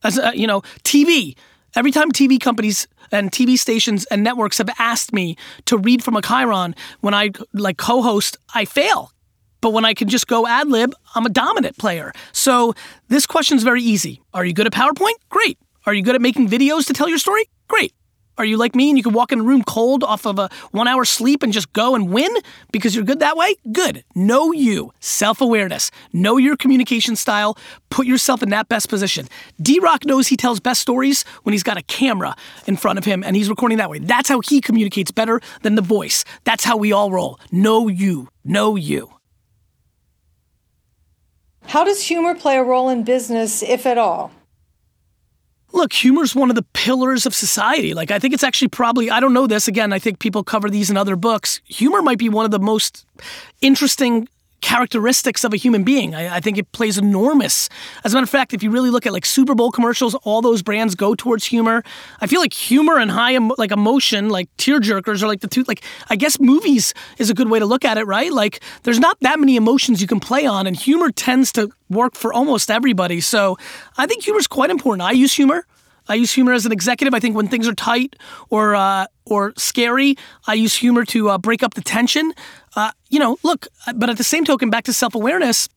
As 0.02 0.18
uh, 0.18 0.32
you 0.34 0.46
know, 0.46 0.62
TV. 0.82 1.36
Every 1.76 1.92
time 1.92 2.10
TV 2.10 2.40
companies 2.40 2.88
and 3.12 3.30
TV 3.30 3.58
stations 3.58 4.04
and 4.06 4.24
networks 4.24 4.58
have 4.58 4.70
asked 4.78 5.12
me 5.12 5.36
to 5.66 5.76
read 5.76 6.02
from 6.02 6.16
a 6.16 6.22
Chiron 6.22 6.74
when 7.00 7.12
I 7.12 7.30
like 7.52 7.76
co-host, 7.76 8.38
I 8.54 8.64
fail. 8.64 9.12
But 9.60 9.72
when 9.72 9.84
I 9.84 9.92
can 9.94 10.08
just 10.08 10.26
go 10.26 10.46
ad 10.46 10.68
lib, 10.68 10.94
I'm 11.14 11.26
a 11.26 11.28
dominant 11.28 11.76
player. 11.76 12.12
So 12.32 12.74
this 13.08 13.26
question 13.26 13.56
is 13.58 13.62
very 13.62 13.82
easy. 13.82 14.22
Are 14.32 14.44
you 14.44 14.52
good 14.52 14.66
at 14.66 14.72
PowerPoint? 14.72 15.18
Great. 15.28 15.58
Are 15.86 15.94
you 15.94 16.02
good 16.02 16.14
at 16.14 16.20
making 16.20 16.48
videos 16.48 16.86
to 16.86 16.92
tell 16.92 17.08
your 17.08 17.18
story? 17.18 17.44
Great. 17.68 17.92
Are 18.40 18.44
you 18.46 18.56
like 18.56 18.74
me 18.74 18.88
and 18.88 18.96
you 18.96 19.04
can 19.04 19.12
walk 19.12 19.32
in 19.32 19.40
a 19.40 19.42
room 19.42 19.62
cold 19.62 20.02
off 20.02 20.24
of 20.24 20.38
a 20.38 20.48
one 20.70 20.88
hour 20.88 21.04
sleep 21.04 21.42
and 21.42 21.52
just 21.52 21.70
go 21.74 21.94
and 21.94 22.10
win 22.10 22.34
because 22.72 22.94
you're 22.94 23.04
good 23.04 23.18
that 23.20 23.36
way? 23.36 23.54
Good. 23.70 24.02
Know 24.14 24.50
you, 24.50 24.94
self 24.98 25.42
awareness, 25.42 25.90
know 26.14 26.38
your 26.38 26.56
communication 26.56 27.16
style, 27.16 27.58
put 27.90 28.06
yourself 28.06 28.42
in 28.42 28.48
that 28.48 28.66
best 28.70 28.88
position. 28.88 29.28
D 29.60 29.78
Rock 29.78 30.06
knows 30.06 30.28
he 30.28 30.38
tells 30.38 30.58
best 30.58 30.80
stories 30.80 31.22
when 31.42 31.52
he's 31.52 31.62
got 31.62 31.76
a 31.76 31.82
camera 31.82 32.34
in 32.66 32.78
front 32.78 32.98
of 32.98 33.04
him 33.04 33.22
and 33.22 33.36
he's 33.36 33.50
recording 33.50 33.76
that 33.76 33.90
way. 33.90 33.98
That's 33.98 34.30
how 34.30 34.40
he 34.40 34.62
communicates 34.62 35.10
better 35.10 35.42
than 35.60 35.74
the 35.74 35.82
voice. 35.82 36.24
That's 36.44 36.64
how 36.64 36.78
we 36.78 36.92
all 36.92 37.12
roll. 37.12 37.38
Know 37.52 37.88
you, 37.88 38.28
know 38.42 38.74
you. 38.74 39.12
How 41.66 41.84
does 41.84 42.02
humor 42.02 42.34
play 42.34 42.56
a 42.56 42.64
role 42.64 42.88
in 42.88 43.04
business, 43.04 43.62
if 43.62 43.84
at 43.84 43.98
all? 43.98 44.32
Look, 45.72 45.92
humor 45.92 46.22
is 46.22 46.34
one 46.34 46.50
of 46.50 46.56
the 46.56 46.64
pillars 46.72 47.26
of 47.26 47.34
society. 47.34 47.94
Like, 47.94 48.10
I 48.10 48.18
think 48.18 48.34
it's 48.34 48.44
actually 48.44 48.68
probably, 48.68 49.10
I 49.10 49.20
don't 49.20 49.32
know 49.32 49.46
this. 49.46 49.68
Again, 49.68 49.92
I 49.92 49.98
think 49.98 50.18
people 50.18 50.42
cover 50.42 50.68
these 50.68 50.90
in 50.90 50.96
other 50.96 51.16
books. 51.16 51.60
Humor 51.66 52.02
might 52.02 52.18
be 52.18 52.28
one 52.28 52.44
of 52.44 52.50
the 52.50 52.58
most 52.58 53.06
interesting 53.60 54.28
characteristics 54.60 55.44
of 55.44 55.52
a 55.52 55.56
human 55.56 55.84
being. 55.84 56.14
I, 56.14 56.36
I, 56.36 56.40
think 56.40 56.58
it 56.58 56.70
plays 56.72 56.98
enormous. 56.98 57.68
As 58.04 58.12
a 58.12 58.16
matter 58.16 58.24
of 58.24 58.30
fact, 58.30 58.52
if 58.54 58.62
you 58.62 58.70
really 58.70 58.90
look 58.90 59.06
at 59.06 59.12
like 59.12 59.24
Super 59.24 59.54
Bowl 59.54 59.70
commercials, 59.70 60.14
all 60.16 60.42
those 60.42 60.62
brands 60.62 60.94
go 60.94 61.14
towards 61.14 61.46
humor. 61.46 61.82
I 62.20 62.26
feel 62.26 62.40
like 62.40 62.52
humor 62.52 62.98
and 62.98 63.10
high 63.10 63.36
like 63.58 63.72
emotion, 63.72 64.28
like 64.28 64.48
tear 64.56 64.80
jerkers, 64.80 65.22
are 65.22 65.26
like 65.26 65.40
the 65.40 65.48
two. 65.48 65.64
Like 65.66 65.82
I 66.08 66.16
guess 66.16 66.38
movies 66.40 66.94
is 67.18 67.30
a 67.30 67.34
good 67.34 67.50
way 67.50 67.58
to 67.58 67.66
look 67.66 67.84
at 67.84 67.98
it, 67.98 68.04
right? 68.04 68.32
Like 68.32 68.60
there's 68.82 69.00
not 69.00 69.18
that 69.20 69.38
many 69.38 69.56
emotions 69.56 70.00
you 70.00 70.06
can 70.06 70.20
play 70.20 70.46
on, 70.46 70.66
and 70.66 70.76
humor 70.76 71.10
tends 71.10 71.52
to 71.52 71.70
work 71.88 72.14
for 72.14 72.32
almost 72.32 72.70
everybody. 72.70 73.20
So 73.20 73.58
I 73.96 74.06
think 74.06 74.22
humor 74.22 74.38
is 74.38 74.46
quite 74.46 74.70
important. 74.70 75.02
I 75.02 75.12
use 75.12 75.34
humor. 75.34 75.66
I 76.10 76.14
use 76.14 76.32
humor 76.32 76.52
as 76.52 76.66
an 76.66 76.72
executive. 76.72 77.14
I 77.14 77.20
think 77.20 77.36
when 77.36 77.48
things 77.48 77.68
are 77.68 77.74
tight 77.74 78.16
or 78.50 78.74
uh, 78.74 79.06
or 79.26 79.52
scary, 79.56 80.16
I 80.46 80.54
use 80.54 80.74
humor 80.74 81.04
to 81.06 81.30
uh, 81.30 81.38
break 81.38 81.62
up 81.62 81.74
the 81.74 81.82
tension. 81.82 82.32
Uh, 82.74 82.90
you 83.08 83.18
know, 83.18 83.38
look, 83.42 83.68
but 83.94 84.10
at 84.10 84.18
the 84.18 84.24
same 84.24 84.44
token, 84.44 84.70
back 84.70 84.84
to 84.84 84.92
self 84.92 85.14
awareness, 85.14 85.68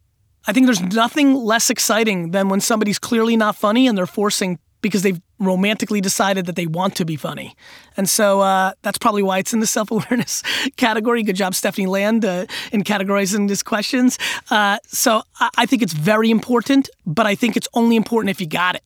I 0.48 0.54
think 0.54 0.66
there's 0.66 0.82
nothing 0.82 1.36
less 1.36 1.70
exciting 1.70 2.32
than 2.32 2.50
when 2.50 2.60
somebody's 2.60 3.00
clearly 3.00 3.38
not 3.38 3.56
funny 3.56 3.88
and 3.88 3.98
they're 3.98 4.08
forcing 4.08 4.60
because 4.82 5.02
they've 5.04 5.22
romantically 5.40 6.02
decided 6.02 6.46
that 6.46 6.56
they 6.56 6.68
want 6.68 6.96
to 6.96 7.06
be 7.06 7.16
funny. 7.16 7.56
And 7.96 8.10
so 8.10 8.42
uh, 8.42 8.74
that's 8.82 8.98
probably 8.98 9.24
why 9.24 9.40
it's 9.40 9.54
in 9.54 9.60
the 9.60 9.68
self 9.68 9.92
awareness 9.92 10.44
category. 10.78 11.24
Good 11.24 11.36
job, 11.36 11.56
Stephanie 11.56 11.88
Land, 11.88 12.26
uh, 12.26 12.46
in 12.72 12.84
categorizing 12.84 13.48
these 13.48 13.64
questions. 13.64 14.18
Uh, 14.50 14.80
so 14.88 15.24
I-, 15.40 15.50
I 15.60 15.66
think 15.66 15.84
it's 15.84 15.94
very 15.94 16.32
important, 16.32 16.90
but 17.06 17.26
I 17.28 17.36
think 17.36 17.56
it's 17.56 17.68
only 17.74 17.96
important 17.96 18.32
if 18.32 18.42
you 18.42 18.48
got 18.48 18.76
it. 18.76 18.84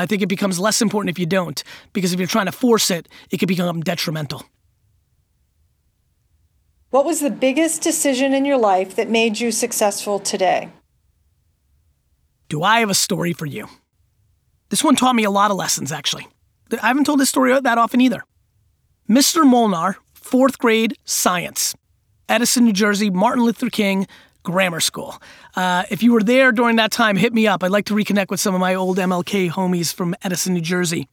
I 0.00 0.06
think 0.06 0.22
it 0.22 0.28
becomes 0.28 0.58
less 0.58 0.80
important 0.80 1.10
if 1.10 1.18
you 1.18 1.26
don't, 1.26 1.62
because 1.92 2.12
if 2.12 2.18
you're 2.18 2.26
trying 2.26 2.46
to 2.46 2.52
force 2.52 2.90
it, 2.90 3.06
it 3.30 3.36
could 3.38 3.48
become 3.48 3.82
detrimental. 3.82 4.44
What 6.88 7.04
was 7.04 7.20
the 7.20 7.30
biggest 7.30 7.82
decision 7.82 8.32
in 8.32 8.44
your 8.44 8.56
life 8.58 8.96
that 8.96 9.10
made 9.10 9.38
you 9.38 9.52
successful 9.52 10.18
today? 10.18 10.70
Do 12.48 12.62
I 12.62 12.80
have 12.80 12.90
a 12.90 12.94
story 12.94 13.32
for 13.32 13.46
you? 13.46 13.68
This 14.70 14.82
one 14.82 14.96
taught 14.96 15.14
me 15.14 15.24
a 15.24 15.30
lot 15.30 15.50
of 15.50 15.56
lessons, 15.56 15.92
actually. 15.92 16.26
I 16.82 16.88
haven't 16.88 17.04
told 17.04 17.20
this 17.20 17.28
story 17.28 17.58
that 17.60 17.78
often 17.78 18.00
either. 18.00 18.22
Mr. 19.08 19.44
Molnar, 19.44 19.98
fourth 20.14 20.58
grade 20.58 20.94
science, 21.04 21.74
Edison, 22.28 22.64
New 22.64 22.72
Jersey, 22.72 23.10
Martin 23.10 23.44
Luther 23.44 23.70
King 23.70 24.06
Grammar 24.42 24.80
School. 24.80 25.14
Uh, 25.54 25.84
if 25.90 26.02
you 26.02 26.12
were 26.12 26.22
there 26.22 26.52
during 26.52 26.76
that 26.76 26.90
time, 26.90 27.16
hit 27.16 27.32
me 27.32 27.46
up. 27.46 27.62
I'd 27.62 27.70
like 27.70 27.86
to 27.86 27.94
reconnect 27.94 28.30
with 28.30 28.40
some 28.40 28.54
of 28.54 28.60
my 28.60 28.74
old 28.74 28.98
MLK 28.98 29.50
homies 29.50 29.92
from 29.92 30.14
Edison, 30.22 30.54
New 30.54 30.60
Jersey. 30.60 31.08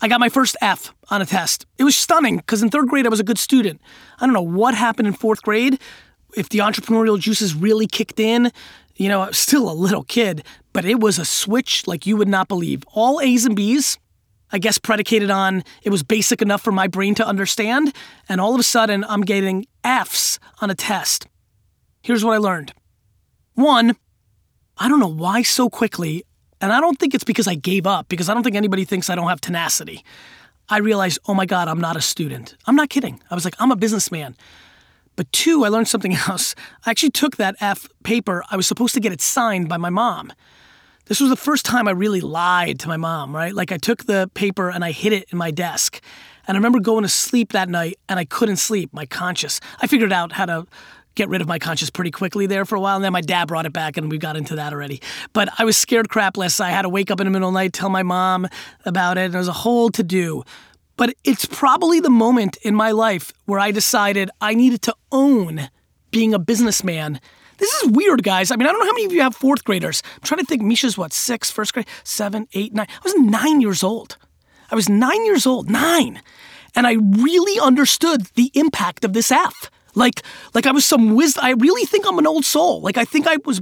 I 0.00 0.08
got 0.08 0.18
my 0.18 0.28
first 0.28 0.56
F 0.60 0.92
on 1.10 1.22
a 1.22 1.26
test. 1.26 1.64
It 1.78 1.84
was 1.84 1.94
stunning 1.94 2.38
because 2.38 2.60
in 2.60 2.70
third 2.70 2.88
grade 2.88 3.06
I 3.06 3.08
was 3.08 3.20
a 3.20 3.24
good 3.24 3.38
student. 3.38 3.80
I 4.20 4.26
don't 4.26 4.34
know 4.34 4.42
what 4.42 4.74
happened 4.74 5.06
in 5.06 5.14
fourth 5.14 5.42
grade, 5.42 5.78
if 6.36 6.48
the 6.48 6.58
entrepreneurial 6.58 7.18
juices 7.18 7.54
really 7.54 7.86
kicked 7.86 8.18
in. 8.18 8.50
You 8.96 9.08
know, 9.08 9.22
I 9.22 9.28
was 9.28 9.38
still 9.38 9.70
a 9.70 9.72
little 9.72 10.02
kid, 10.02 10.44
but 10.72 10.84
it 10.84 10.98
was 10.98 11.18
a 11.18 11.24
switch 11.24 11.86
like 11.86 12.06
you 12.06 12.16
would 12.16 12.28
not 12.28 12.48
believe. 12.48 12.82
All 12.94 13.20
A's 13.20 13.44
and 13.44 13.54
B's, 13.54 13.98
I 14.50 14.58
guess 14.58 14.76
predicated 14.76 15.30
on 15.30 15.62
it 15.82 15.90
was 15.90 16.02
basic 16.02 16.42
enough 16.42 16.62
for 16.62 16.72
my 16.72 16.88
brain 16.88 17.14
to 17.14 17.26
understand. 17.26 17.94
And 18.28 18.40
all 18.40 18.54
of 18.54 18.60
a 18.60 18.64
sudden, 18.64 19.04
I'm 19.08 19.22
getting 19.22 19.66
F's 19.84 20.38
on 20.60 20.68
a 20.68 20.74
test. 20.74 21.28
Here's 22.02 22.24
what 22.24 22.34
I 22.34 22.38
learned. 22.38 22.72
One, 23.54 23.96
I 24.76 24.88
don't 24.88 25.00
know 25.00 25.06
why 25.06 25.42
so 25.42 25.70
quickly 25.70 26.24
and 26.62 26.72
I 26.72 26.80
don't 26.80 26.98
think 26.98 27.12
it's 27.12 27.24
because 27.24 27.48
I 27.48 27.56
gave 27.56 27.88
up, 27.88 28.08
because 28.08 28.28
I 28.28 28.34
don't 28.34 28.44
think 28.44 28.54
anybody 28.54 28.84
thinks 28.84 29.10
I 29.10 29.16
don't 29.16 29.28
have 29.28 29.40
tenacity. 29.40 30.04
I 30.68 30.78
realized, 30.78 31.18
oh 31.26 31.34
my 31.34 31.44
God, 31.44 31.66
I'm 31.66 31.80
not 31.80 31.96
a 31.96 32.00
student. 32.00 32.56
I'm 32.66 32.76
not 32.76 32.88
kidding. 32.88 33.20
I 33.30 33.34
was 33.34 33.44
like, 33.44 33.56
I'm 33.58 33.72
a 33.72 33.76
businessman. 33.76 34.36
But 35.16 35.30
two, 35.32 35.64
I 35.64 35.68
learned 35.68 35.88
something 35.88 36.14
else. 36.28 36.54
I 36.86 36.90
actually 36.92 37.10
took 37.10 37.36
that 37.36 37.56
F 37.60 37.88
paper, 38.04 38.44
I 38.48 38.56
was 38.56 38.68
supposed 38.68 38.94
to 38.94 39.00
get 39.00 39.12
it 39.12 39.20
signed 39.20 39.68
by 39.68 39.76
my 39.76 39.90
mom. 39.90 40.32
This 41.06 41.20
was 41.20 41.30
the 41.30 41.36
first 41.36 41.66
time 41.66 41.88
I 41.88 41.90
really 41.90 42.20
lied 42.20 42.78
to 42.80 42.88
my 42.88 42.96
mom, 42.96 43.34
right? 43.34 43.52
Like 43.52 43.72
I 43.72 43.76
took 43.76 44.04
the 44.04 44.30
paper 44.34 44.70
and 44.70 44.84
I 44.84 44.92
hid 44.92 45.12
it 45.12 45.28
in 45.32 45.38
my 45.38 45.50
desk. 45.50 46.00
And 46.46 46.56
I 46.56 46.58
remember 46.58 46.78
going 46.78 47.02
to 47.02 47.08
sleep 47.08 47.52
that 47.52 47.68
night 47.68 47.98
and 48.08 48.20
I 48.20 48.24
couldn't 48.24 48.56
sleep, 48.56 48.90
my 48.92 49.04
conscience. 49.04 49.60
I 49.80 49.88
figured 49.88 50.12
out 50.12 50.32
how 50.32 50.46
to 50.46 50.66
get 51.14 51.28
rid 51.28 51.40
of 51.40 51.48
my 51.48 51.58
conscience 51.58 51.90
pretty 51.90 52.10
quickly 52.10 52.46
there 52.46 52.64
for 52.64 52.76
a 52.76 52.80
while. 52.80 52.96
And 52.96 53.04
then 53.04 53.12
my 53.12 53.20
dad 53.20 53.48
brought 53.48 53.66
it 53.66 53.72
back, 53.72 53.96
and 53.96 54.10
we 54.10 54.18
got 54.18 54.36
into 54.36 54.56
that 54.56 54.72
already. 54.72 55.00
But 55.32 55.48
I 55.58 55.64
was 55.64 55.76
scared 55.76 56.08
crapless. 56.08 56.60
I 56.60 56.70
had 56.70 56.82
to 56.82 56.88
wake 56.88 57.10
up 57.10 57.20
in 57.20 57.26
the 57.26 57.30
middle 57.30 57.48
of 57.48 57.54
the 57.54 57.60
night, 57.60 57.72
tell 57.72 57.88
my 57.88 58.02
mom 58.02 58.48
about 58.84 59.18
it. 59.18 59.22
And 59.22 59.34
there 59.34 59.38
was 59.38 59.48
a 59.48 59.52
whole 59.52 59.90
to 59.90 60.02
do. 60.02 60.44
But 60.96 61.14
it's 61.24 61.46
probably 61.46 62.00
the 62.00 62.10
moment 62.10 62.56
in 62.62 62.74
my 62.74 62.90
life 62.90 63.32
where 63.46 63.58
I 63.58 63.70
decided 63.70 64.30
I 64.40 64.54
needed 64.54 64.82
to 64.82 64.94
own 65.10 65.68
being 66.10 66.34
a 66.34 66.38
businessman. 66.38 67.20
This 67.58 67.72
is 67.74 67.90
weird, 67.90 68.22
guys. 68.22 68.50
I 68.50 68.56
mean, 68.56 68.66
I 68.66 68.72
don't 68.72 68.80
know 68.80 68.86
how 68.86 68.92
many 68.92 69.06
of 69.06 69.12
you 69.12 69.22
have 69.22 69.34
fourth 69.34 69.64
graders. 69.64 70.02
I'm 70.16 70.22
trying 70.22 70.40
to 70.40 70.46
think. 70.46 70.62
Misha's 70.62 70.98
what, 70.98 71.12
six, 71.12 71.50
first 71.50 71.72
grade, 71.72 71.86
seven, 72.04 72.46
eight, 72.54 72.74
nine. 72.74 72.86
I 72.90 73.00
was 73.04 73.14
nine 73.16 73.60
years 73.60 73.82
old. 73.82 74.18
I 74.70 74.74
was 74.74 74.88
nine 74.88 75.24
years 75.24 75.46
old, 75.46 75.70
nine. 75.70 76.20
And 76.74 76.86
I 76.86 76.94
really 76.94 77.60
understood 77.60 78.26
the 78.34 78.50
impact 78.54 79.04
of 79.04 79.12
this 79.12 79.30
F. 79.30 79.70
Like, 79.94 80.22
like 80.54 80.66
I 80.66 80.72
was 80.72 80.84
some 80.84 81.14
wisdom. 81.14 81.44
I 81.44 81.50
really 81.52 81.84
think 81.84 82.06
I'm 82.06 82.18
an 82.18 82.26
old 82.26 82.44
soul. 82.44 82.80
Like 82.80 82.96
I 82.96 83.04
think 83.04 83.26
I 83.26 83.36
was 83.44 83.60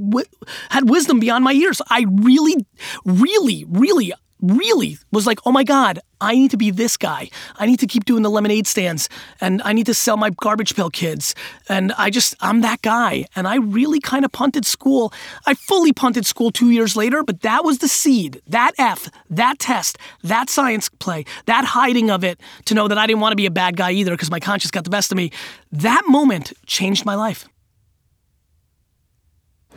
had 0.70 0.88
wisdom 0.88 1.20
beyond 1.20 1.44
my 1.44 1.52
years. 1.52 1.80
I 1.90 2.06
really, 2.08 2.66
really, 3.04 3.64
really 3.68 4.12
really 4.42 4.98
was 5.12 5.26
like, 5.26 5.38
oh 5.44 5.52
my 5.52 5.64
God, 5.64 5.98
I 6.20 6.34
need 6.34 6.50
to 6.50 6.56
be 6.56 6.70
this 6.70 6.96
guy. 6.96 7.30
I 7.56 7.66
need 7.66 7.78
to 7.80 7.86
keep 7.86 8.04
doing 8.04 8.22
the 8.22 8.30
lemonade 8.30 8.66
stands 8.66 9.08
and 9.40 9.62
I 9.62 9.72
need 9.72 9.86
to 9.86 9.94
sell 9.94 10.16
my 10.16 10.30
garbage 10.30 10.74
pail 10.74 10.90
kids. 10.90 11.34
And 11.68 11.92
I 11.92 12.10
just, 12.10 12.34
I'm 12.40 12.60
that 12.60 12.82
guy. 12.82 13.24
And 13.34 13.48
I 13.48 13.56
really 13.56 14.00
kind 14.00 14.24
of 14.24 14.32
punted 14.32 14.66
school. 14.66 15.12
I 15.46 15.54
fully 15.54 15.92
punted 15.92 16.26
school 16.26 16.50
two 16.50 16.70
years 16.70 16.96
later, 16.96 17.22
but 17.22 17.40
that 17.42 17.64
was 17.64 17.78
the 17.78 17.88
seed, 17.88 18.42
that 18.46 18.72
F, 18.78 19.08
that 19.30 19.58
test, 19.58 19.98
that 20.22 20.50
science 20.50 20.88
play, 20.88 21.24
that 21.46 21.64
hiding 21.64 22.10
of 22.10 22.22
it 22.24 22.40
to 22.66 22.74
know 22.74 22.88
that 22.88 22.98
I 22.98 23.06
didn't 23.06 23.20
want 23.20 23.32
to 23.32 23.36
be 23.36 23.46
a 23.46 23.50
bad 23.50 23.76
guy 23.76 23.92
either 23.92 24.12
because 24.12 24.30
my 24.30 24.40
conscience 24.40 24.70
got 24.70 24.84
the 24.84 24.90
best 24.90 25.10
of 25.10 25.16
me. 25.16 25.30
That 25.72 26.02
moment 26.06 26.52
changed 26.66 27.06
my 27.06 27.14
life. 27.14 27.48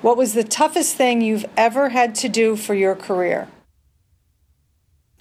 What 0.02 0.18
was 0.18 0.34
the 0.34 0.44
toughest 0.44 0.98
thing 0.98 1.22
you've 1.22 1.46
ever 1.56 1.88
had 1.88 2.14
to 2.16 2.28
do 2.28 2.58
for 2.58 2.74
your 2.74 2.94
career? 2.94 3.48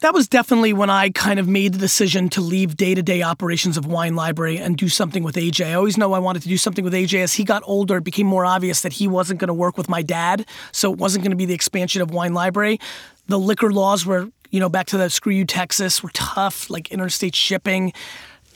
That 0.03 0.13
was 0.13 0.29
definitely 0.29 0.73
when 0.73 0.91
I 0.91 1.11
kind 1.11 1.39
of 1.39 1.47
made 1.47 1.75
the 1.75 1.79
decision 1.79 2.29
to 2.31 2.41
leave 2.41 2.77
day 2.77 2.93
to 2.93 3.03
day 3.03 3.23
operations 3.23 3.77
of 3.77 3.87
Wine 3.87 4.17
Library 4.17 4.59
and 4.59 4.77
do 4.77 4.89
something 4.89 5.23
with 5.23 5.37
AJ. 5.37 5.67
I 5.67 5.75
always 5.75 5.97
know 5.97 6.13
I 6.13 6.19
wanted 6.19 6.43
to 6.43 6.49
do 6.49 6.57
something 6.59 6.85
with 6.85 6.93
AJ. 6.93 7.23
As 7.23 7.35
he 7.35 7.45
got 7.45 7.63
older, 7.65 7.99
it 7.99 8.05
became 8.05 8.27
more 8.27 8.45
obvious 8.45 8.81
that 8.81 8.95
he 8.95 9.07
wasn't 9.07 9.39
going 9.39 9.49
to 9.49 9.55
work 9.55 9.79
with 9.79 9.89
my 9.89 10.03
dad, 10.03 10.45
so 10.73 10.93
it 10.93 10.99
wasn't 10.99 11.23
going 11.23 11.31
to 11.31 11.37
be 11.37 11.47
the 11.47 11.55
expansion 11.55 12.03
of 12.03 12.11
Wine 12.11 12.35
Library. 12.35 12.81
The 13.29 13.39
liquor 13.39 13.73
laws 13.73 14.05
were, 14.05 14.29
you 14.51 14.59
know, 14.59 14.69
back 14.69 14.87
to 14.89 14.99
the 14.99 15.09
screw 15.09 15.33
you 15.33 15.45
Texas, 15.45 16.03
were 16.03 16.11
tough, 16.13 16.69
like 16.69 16.91
interstate 16.91 17.37
shipping. 17.37 17.93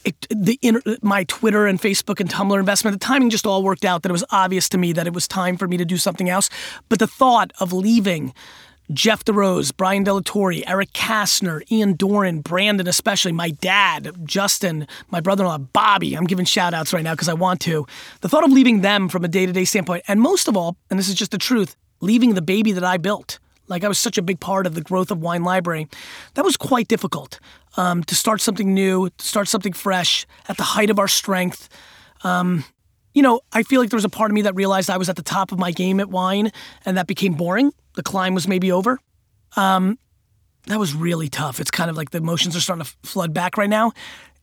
It, 0.05 0.27
the 0.31 0.59
my 1.03 1.25
Twitter 1.25 1.67
and 1.67 1.81
Facebook 1.81 2.19
and 2.19 2.29
Tumblr 2.29 2.59
investment, 2.59 2.99
the 2.99 3.05
timing 3.05 3.31
just 3.31 3.47
all 3.47 3.63
worked 3.63 3.85
out 3.85 4.03
that 4.03 4.09
it 4.09 4.13
was 4.13 4.25
obvious 4.31 4.69
to 4.71 4.79
me 4.79 4.93
that 4.95 5.07
it 5.07 5.13
was 5.13 5.29
time 5.29 5.57
for 5.57 5.69
me 5.69 5.77
to 5.77 5.85
do 5.85 5.97
something 5.97 6.29
else. 6.29 6.51
But 6.89 6.99
the 6.99 7.07
thought 7.07 7.53
of 7.61 7.73
leaving 7.73 8.35
Jeff 8.93 9.25
DeRose, 9.25 9.77
Brian 9.77 10.05
Delatorre, 10.05 10.63
Eric 10.67 10.93
Kastner, 10.93 11.61
Ian 11.71 11.95
Doran, 11.95 12.41
Brandon, 12.41 12.87
especially 12.87 13.33
my 13.33 13.51
dad, 13.51 14.13
Justin, 14.25 14.87
my 15.11 15.21
brother 15.21 15.45
in 15.45 15.49
law, 15.49 15.59
Bobby. 15.59 16.15
I'm 16.15 16.27
giving 16.27 16.45
shout 16.45 16.75
outs 16.75 16.93
right 16.93 17.03
now 17.03 17.15
because 17.15 17.29
I 17.29 17.35
want 17.35 17.61
to. 17.63 17.87
The 18.21 18.29
thought 18.29 18.45
of 18.45 18.53
leaving 18.53 18.83
them 18.83 19.09
from 19.09 19.25
a 19.25 19.29
day 19.29 19.47
to 19.47 19.53
day 19.53 19.65
standpoint, 19.65 20.05
and 20.07 20.21
most 20.21 20.49
of 20.49 20.57
all, 20.57 20.77
and 20.91 20.99
this 20.99 21.09
is 21.09 21.15
just 21.15 21.33
the 21.33 21.39
truth, 21.39 21.77
leaving 22.01 22.35
the 22.35 22.43
baby 22.43 22.73
that 22.73 22.85
I 22.85 22.97
built. 22.97 23.39
Like 23.69 23.83
I 23.83 23.89
was 23.89 23.99
such 23.99 24.17
a 24.17 24.23
big 24.23 24.39
part 24.39 24.67
of 24.67 24.75
the 24.75 24.81
growth 24.81 25.11
of 25.11 25.21
Wine 25.21 25.43
Library. 25.43 25.89
That 26.35 26.45
was 26.45 26.57
quite 26.57 26.87
difficult 26.87 27.41
um, 27.77 28.05
to 28.05 28.15
start 28.15 28.41
something 28.41 28.73
new, 28.73 29.11
to 29.11 29.25
start 29.27 29.49
something 29.49 29.73
fresh 29.73 30.27
at 30.49 30.57
the 30.57 30.63
height 30.63 30.91
of 30.91 30.99
our 30.99 31.09
strength. 31.09 31.69
Um, 32.23 32.65
you 33.17 33.23
know, 33.23 33.41
I 33.51 33.63
feel 33.63 33.81
like 33.81 33.89
there 33.89 33.97
was 33.97 34.05
a 34.05 34.11
part 34.11 34.31
of 34.31 34.35
me 34.35 34.43
that 34.43 34.55
realized 34.55 34.91
I 34.91 34.99
was 34.99 35.09
at 35.09 35.17
the 35.17 35.23
top 35.23 35.51
of 35.51 35.59
my 35.59 35.73
game 35.73 36.01
at 36.01 36.11
wine 36.11 36.53
and 36.85 36.99
that 36.99 37.07
became 37.07 37.33
boring. 37.33 37.73
The 37.95 38.03
climb 38.03 38.35
was 38.35 38.47
maybe 38.47 38.71
over. 38.71 38.99
Um, 39.57 39.99
that 40.67 40.79
was 40.79 40.93
really 40.95 41.31
tough. 41.31 41.59
It's 41.59 41.71
kind 41.71 41.89
of 41.89 41.97
like 41.97 42.11
the 42.11 42.19
emotions 42.19 42.55
are 42.55 42.61
starting 42.61 42.85
to 42.85 42.93
flood 43.05 43.33
back 43.33 43.57
right 43.57 43.71
now. 43.71 43.93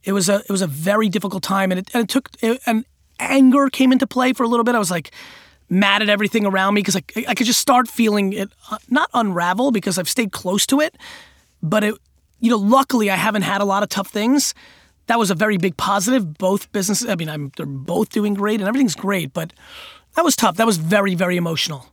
It 0.04 0.14
was 0.14 0.28
a 0.28 0.38
it 0.38 0.50
was 0.50 0.64
a 0.64 0.68
very 0.68 1.08
difficult 1.08 1.44
time, 1.44 1.72
and 1.72 1.80
it, 1.80 1.92
and 1.94 2.04
it 2.04 2.10
took 2.10 2.30
it, 2.42 2.62
and 2.66 2.84
anger 3.20 3.70
came 3.70 3.92
into 3.92 4.08
play 4.08 4.34
for 4.34 4.44
a 4.44 4.48
little 4.48 4.64
bit. 4.64 4.74
I 4.74 4.80
was 4.80 4.90
like 4.90 5.12
mad 5.70 6.02
at 6.02 6.10
everything 6.10 6.46
around 6.46 6.74
me 6.74 6.82
because 6.82 6.96
I, 6.96 7.04
I 7.28 7.36
could 7.36 7.46
just 7.46 7.60
start 7.60 7.88
feeling 7.88 8.34
it 8.34 8.50
uh, 8.72 8.80
not 8.90 9.10
unravel 9.14 9.72
because 9.72 10.00
I've 10.00 10.10
stayed 10.10 10.32
close 10.32 10.66
to 10.68 10.80
it, 10.80 10.98
but 11.62 11.84
it 11.84 11.96
you 12.40 12.50
know 12.50 12.58
luckily 12.58 13.12
I 13.12 13.18
haven't 13.18 13.44
had 13.44 13.62
a 13.62 13.66
lot 13.66 13.84
of 13.84 13.90
tough 13.90 14.08
things 14.08 14.56
that 15.08 15.20
was 15.20 15.32
a 15.32 15.36
very 15.36 15.58
big 15.58 15.78
positive. 15.78 16.38
Both 16.38 16.72
businesses, 16.72 17.10
I 17.10 17.16
mean, 17.16 17.30
I'm, 17.30 17.52
they're 17.58 17.66
both 17.66 18.10
doing 18.10 18.34
great 18.34 18.60
and 18.60 18.68
everything's 18.68 18.96
great, 18.96 19.34
but 19.34 19.54
that 20.16 20.24
was 20.24 20.36
tough. 20.36 20.58
That 20.58 20.66
was 20.66 20.78
very, 20.78 21.16
very 21.16 21.38
emotional. 21.38 21.88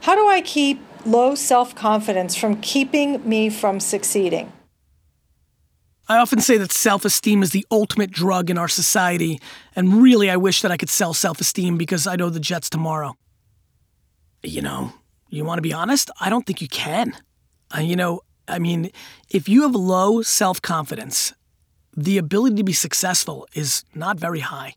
How 0.00 0.14
do 0.14 0.28
I 0.28 0.40
keep 0.40 0.80
low 1.04 1.34
self 1.34 1.74
confidence 1.74 2.36
from 2.36 2.60
keeping 2.60 3.26
me 3.28 3.50
from 3.50 3.80
succeeding? 3.80 4.52
I 6.08 6.18
often 6.18 6.40
say 6.40 6.56
that 6.56 6.72
self 6.72 7.04
esteem 7.04 7.42
is 7.42 7.50
the 7.50 7.66
ultimate 7.70 8.10
drug 8.10 8.48
in 8.48 8.56
our 8.56 8.68
society, 8.68 9.40
and 9.76 10.00
really 10.02 10.30
I 10.30 10.36
wish 10.36 10.62
that 10.62 10.70
I 10.70 10.76
could 10.76 10.88
sell 10.88 11.12
self 11.14 11.40
esteem 11.40 11.76
because 11.76 12.06
I 12.06 12.16
know 12.16 12.30
the 12.30 12.40
Jets 12.40 12.70
tomorrow. 12.70 13.14
You 14.42 14.62
know, 14.62 14.92
you 15.28 15.44
want 15.44 15.58
to 15.58 15.62
be 15.62 15.72
honest? 15.72 16.10
I 16.20 16.30
don't 16.30 16.46
think 16.46 16.62
you 16.62 16.68
can. 16.68 17.14
Uh, 17.76 17.80
you 17.80 17.96
know, 17.96 18.22
I 18.48 18.58
mean, 18.58 18.90
if 19.30 19.48
you 19.48 19.62
have 19.62 19.74
low 19.74 20.22
self 20.22 20.60
confidence, 20.62 21.32
the 21.96 22.18
ability 22.18 22.56
to 22.56 22.64
be 22.64 22.72
successful 22.72 23.46
is 23.54 23.84
not 23.94 24.18
very 24.18 24.40
high. 24.40 24.74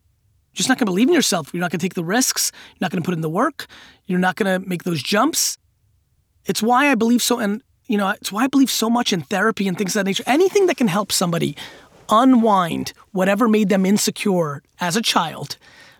You're 0.51 0.57
just 0.57 0.69
not 0.69 0.77
going 0.77 0.87
to 0.87 0.91
believe 0.91 1.07
in 1.07 1.13
yourself. 1.13 1.53
You're 1.53 1.61
not 1.61 1.71
going 1.71 1.79
to 1.79 1.85
take 1.85 1.93
the 1.93 2.03
risks. 2.03 2.51
You're 2.71 2.85
not 2.85 2.91
going 2.91 3.01
to 3.01 3.05
put 3.05 3.13
in 3.13 3.21
the 3.21 3.29
work. 3.29 3.67
You're 4.05 4.19
not 4.19 4.35
going 4.35 4.61
to 4.61 4.67
make 4.67 4.83
those 4.83 5.01
jumps. 5.01 5.57
It's 6.45 6.61
why 6.61 6.89
I 6.91 6.95
believe 6.95 7.21
so, 7.21 7.39
and 7.39 7.61
you 7.87 7.97
know, 7.97 8.09
it's 8.09 8.31
why 8.31 8.43
I 8.43 8.47
believe 8.47 8.71
so 8.71 8.89
much 8.89 9.13
in 9.13 9.21
therapy 9.21 9.67
and 9.67 9.77
things 9.77 9.95
of 9.95 9.99
that 9.99 10.05
nature. 10.05 10.23
Anything 10.25 10.67
that 10.67 10.77
can 10.77 10.87
help 10.87 11.11
somebody 11.11 11.55
unwind 12.09 12.93
whatever 13.11 13.47
made 13.47 13.69
them 13.69 13.85
insecure 13.85 14.61
as 14.79 14.95
a 14.95 15.01
child. 15.01 15.57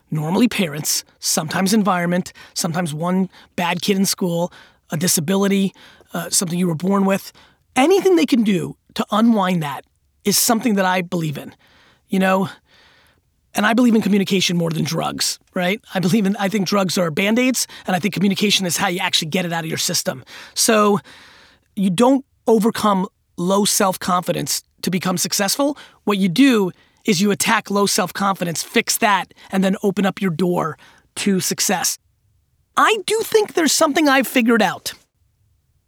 Normally, 0.10 0.48
parents, 0.48 1.06
sometimes 1.20 1.74
environment, 1.74 2.34
sometimes 2.54 2.94
one 2.94 3.30
bad 3.56 3.82
kid 3.82 3.96
in 3.96 4.06
school, 4.06 4.52
a 4.90 4.98
disability, 4.98 5.74
uh, 6.14 6.30
something 6.30 6.60
you 6.60 6.68
were 6.68 6.76
born 6.76 7.06
with. 7.06 7.32
Anything 7.76 8.16
they 8.16 8.26
can 8.26 8.44
do 8.44 8.78
to 8.96 9.06
unwind 9.12 9.64
that 9.64 9.86
is 10.24 10.38
something 10.38 10.76
that 10.76 10.86
I 10.86 11.02
believe 11.02 11.38
in. 11.38 11.56
You 12.10 12.20
know, 12.20 12.50
and 13.54 13.66
I 13.66 13.74
believe 13.74 13.96
in 13.96 14.02
communication 14.02 14.58
more 14.58 14.70
than 14.70 14.84
drugs, 14.84 15.40
right? 15.54 15.82
I 15.94 16.00
believe 16.00 16.26
in, 16.26 16.36
I 16.38 16.48
think 16.50 16.68
drugs 16.68 16.98
are 16.98 17.12
band 17.12 17.40
aids, 17.40 17.68
and 17.86 17.96
I 17.96 18.00
think 18.00 18.14
communication 18.14 18.66
is 18.66 18.78
how 18.78 18.88
you 18.88 19.00
actually 19.00 19.30
get 19.30 19.46
it 19.46 19.54
out 19.54 19.64
of 19.64 19.70
your 19.70 19.78
system. 19.78 20.24
So 20.54 21.00
you 21.76 21.90
don't 21.90 22.26
overcome 22.48 23.08
low 23.38 23.66
self 23.66 24.00
confidence 24.00 24.64
to 24.82 24.92
become 24.92 25.18
successful. 25.18 25.78
What 26.04 26.18
you 26.18 26.30
do 26.30 26.72
is 27.06 27.22
you 27.22 27.32
attack 27.32 27.70
low 27.70 27.86
self 27.86 28.14
confidence, 28.14 28.64
fix 28.64 28.98
that, 28.98 29.34
and 29.52 29.64
then 29.64 29.76
open 29.84 30.06
up 30.06 30.22
your 30.22 30.32
door 30.32 30.78
to 31.16 31.40
success. 31.40 31.98
I 32.78 32.98
do 33.06 33.20
think 33.24 33.54
there's 33.54 33.74
something 33.74 34.08
I've 34.08 34.28
figured 34.28 34.62
out. 34.62 34.94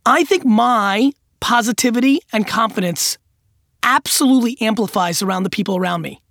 I 0.05 0.25
think 0.25 0.43
my 0.43 1.11
positivity 1.43 2.21
and 2.31 2.47
confidence 2.47 3.17
absolutely 3.83 4.55
amplifies 4.61 5.21
around 5.21 5.43
the 5.43 5.49
people 5.49 5.75
around 5.75 6.01
me. 6.01 6.21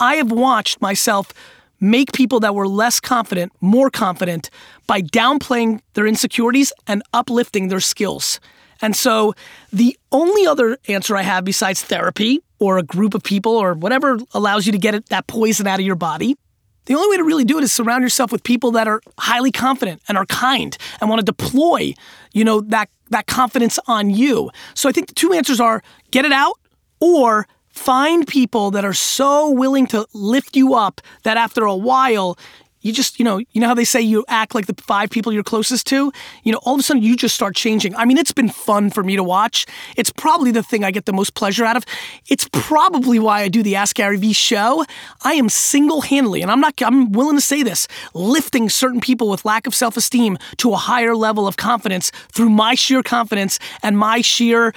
I 0.00 0.16
have 0.16 0.32
watched 0.32 0.82
myself 0.82 1.32
make 1.78 2.12
people 2.12 2.40
that 2.40 2.52
were 2.52 2.66
less 2.66 2.98
confident 2.98 3.52
more 3.60 3.88
confident 3.88 4.50
by 4.88 5.00
downplaying 5.00 5.80
their 5.94 6.08
insecurities 6.08 6.72
and 6.88 7.04
uplifting 7.14 7.68
their 7.68 7.78
skills. 7.78 8.40
And 8.80 8.96
so 8.96 9.32
the 9.72 9.96
only 10.10 10.44
other 10.44 10.76
answer 10.88 11.16
I 11.16 11.22
have 11.22 11.44
besides 11.44 11.80
therapy 11.80 12.40
or 12.58 12.78
a 12.78 12.82
group 12.82 13.14
of 13.14 13.22
people 13.22 13.52
or 13.52 13.74
whatever 13.74 14.18
allows 14.34 14.66
you 14.66 14.72
to 14.72 14.78
get 14.78 15.06
that 15.10 15.28
poison 15.28 15.68
out 15.68 15.78
of 15.78 15.86
your 15.86 15.94
body, 15.94 16.36
the 16.86 16.94
only 16.94 17.08
way 17.08 17.16
to 17.16 17.24
really 17.24 17.44
do 17.44 17.58
it 17.58 17.64
is 17.64 17.72
surround 17.72 18.02
yourself 18.02 18.32
with 18.32 18.42
people 18.42 18.72
that 18.72 18.88
are 18.88 19.00
highly 19.18 19.52
confident 19.52 20.02
and 20.08 20.18
are 20.18 20.26
kind 20.26 20.76
and 21.00 21.08
want 21.08 21.20
to 21.20 21.24
deploy, 21.24 21.94
you 22.32 22.44
know, 22.44 22.60
that 22.60 22.88
that 23.10 23.26
confidence 23.26 23.78
on 23.86 24.10
you. 24.10 24.50
So 24.74 24.88
I 24.88 24.92
think 24.92 25.08
the 25.08 25.14
two 25.14 25.32
answers 25.32 25.60
are 25.60 25.82
get 26.10 26.24
it 26.24 26.32
out 26.32 26.58
or 27.00 27.46
Find 27.72 28.26
people 28.28 28.70
that 28.72 28.84
are 28.84 28.92
so 28.92 29.50
willing 29.50 29.86
to 29.88 30.06
lift 30.12 30.56
you 30.56 30.74
up 30.74 31.00
that 31.22 31.38
after 31.38 31.64
a 31.64 31.74
while, 31.74 32.38
you 32.82 32.92
just, 32.92 33.18
you 33.18 33.24
know, 33.24 33.38
you 33.38 33.60
know 33.60 33.68
how 33.68 33.74
they 33.74 33.84
say 33.84 34.00
you 34.00 34.24
act 34.28 34.54
like 34.54 34.66
the 34.66 34.74
five 34.82 35.10
people 35.10 35.32
you're 35.32 35.42
closest 35.42 35.86
to? 35.88 36.12
You 36.42 36.52
know, 36.52 36.58
all 36.62 36.74
of 36.74 36.80
a 36.80 36.82
sudden 36.82 37.02
you 37.02 37.16
just 37.16 37.34
start 37.34 37.56
changing. 37.56 37.94
I 37.96 38.04
mean, 38.04 38.18
it's 38.18 38.32
been 38.32 38.48
fun 38.48 38.90
for 38.90 39.02
me 39.02 39.16
to 39.16 39.22
watch. 39.22 39.66
It's 39.96 40.10
probably 40.10 40.50
the 40.50 40.62
thing 40.62 40.84
I 40.84 40.90
get 40.90 41.06
the 41.06 41.12
most 41.12 41.34
pleasure 41.34 41.64
out 41.64 41.76
of. 41.76 41.84
It's 42.28 42.48
probably 42.52 43.18
why 43.18 43.42
I 43.42 43.48
do 43.48 43.62
the 43.62 43.76
Ask 43.76 43.96
Gary 43.96 44.18
Vee 44.18 44.32
show. 44.32 44.84
I 45.22 45.34
am 45.34 45.48
single-handedly, 45.48 46.42
and 46.42 46.50
I'm 46.50 46.60
not 46.60 46.80
I'm 46.82 47.12
willing 47.12 47.36
to 47.36 47.42
say 47.42 47.62
this, 47.62 47.86
lifting 48.14 48.68
certain 48.68 49.00
people 49.00 49.28
with 49.28 49.44
lack 49.44 49.66
of 49.66 49.74
self-esteem 49.74 50.38
to 50.58 50.72
a 50.72 50.76
higher 50.76 51.14
level 51.14 51.46
of 51.46 51.56
confidence 51.56 52.10
through 52.32 52.50
my 52.50 52.74
sheer 52.74 53.02
confidence 53.02 53.58
and 53.82 53.96
my 53.96 54.20
sheer 54.20 54.72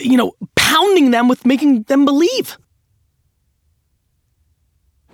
you 0.00 0.16
know, 0.16 0.32
pounding 0.54 1.10
them 1.10 1.28
with 1.28 1.44
making 1.44 1.82
them 1.84 2.04
believe. 2.04 2.58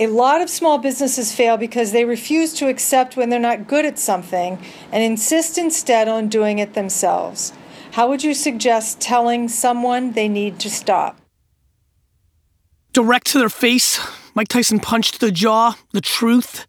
A 0.00 0.08
lot 0.08 0.40
of 0.40 0.50
small 0.50 0.78
businesses 0.78 1.32
fail 1.32 1.56
because 1.56 1.92
they 1.92 2.04
refuse 2.04 2.52
to 2.54 2.66
accept 2.66 3.16
when 3.16 3.28
they're 3.28 3.38
not 3.38 3.68
good 3.68 3.84
at 3.84 3.96
something 3.96 4.58
and 4.90 5.04
insist 5.04 5.56
instead 5.56 6.08
on 6.08 6.26
doing 6.26 6.58
it 6.58 6.74
themselves. 6.74 7.52
How 7.92 8.08
would 8.08 8.24
you 8.24 8.34
suggest 8.34 9.00
telling 9.00 9.48
someone 9.48 10.10
they 10.10 10.26
need 10.26 10.58
to 10.60 10.68
stop? 10.68 11.20
Direct 12.92 13.28
to 13.28 13.38
their 13.38 13.48
face. 13.48 14.04
Mike 14.34 14.48
Tyson 14.48 14.80
punched 14.80 15.20
the 15.20 15.30
jaw, 15.30 15.76
the 15.92 16.00
truth, 16.00 16.66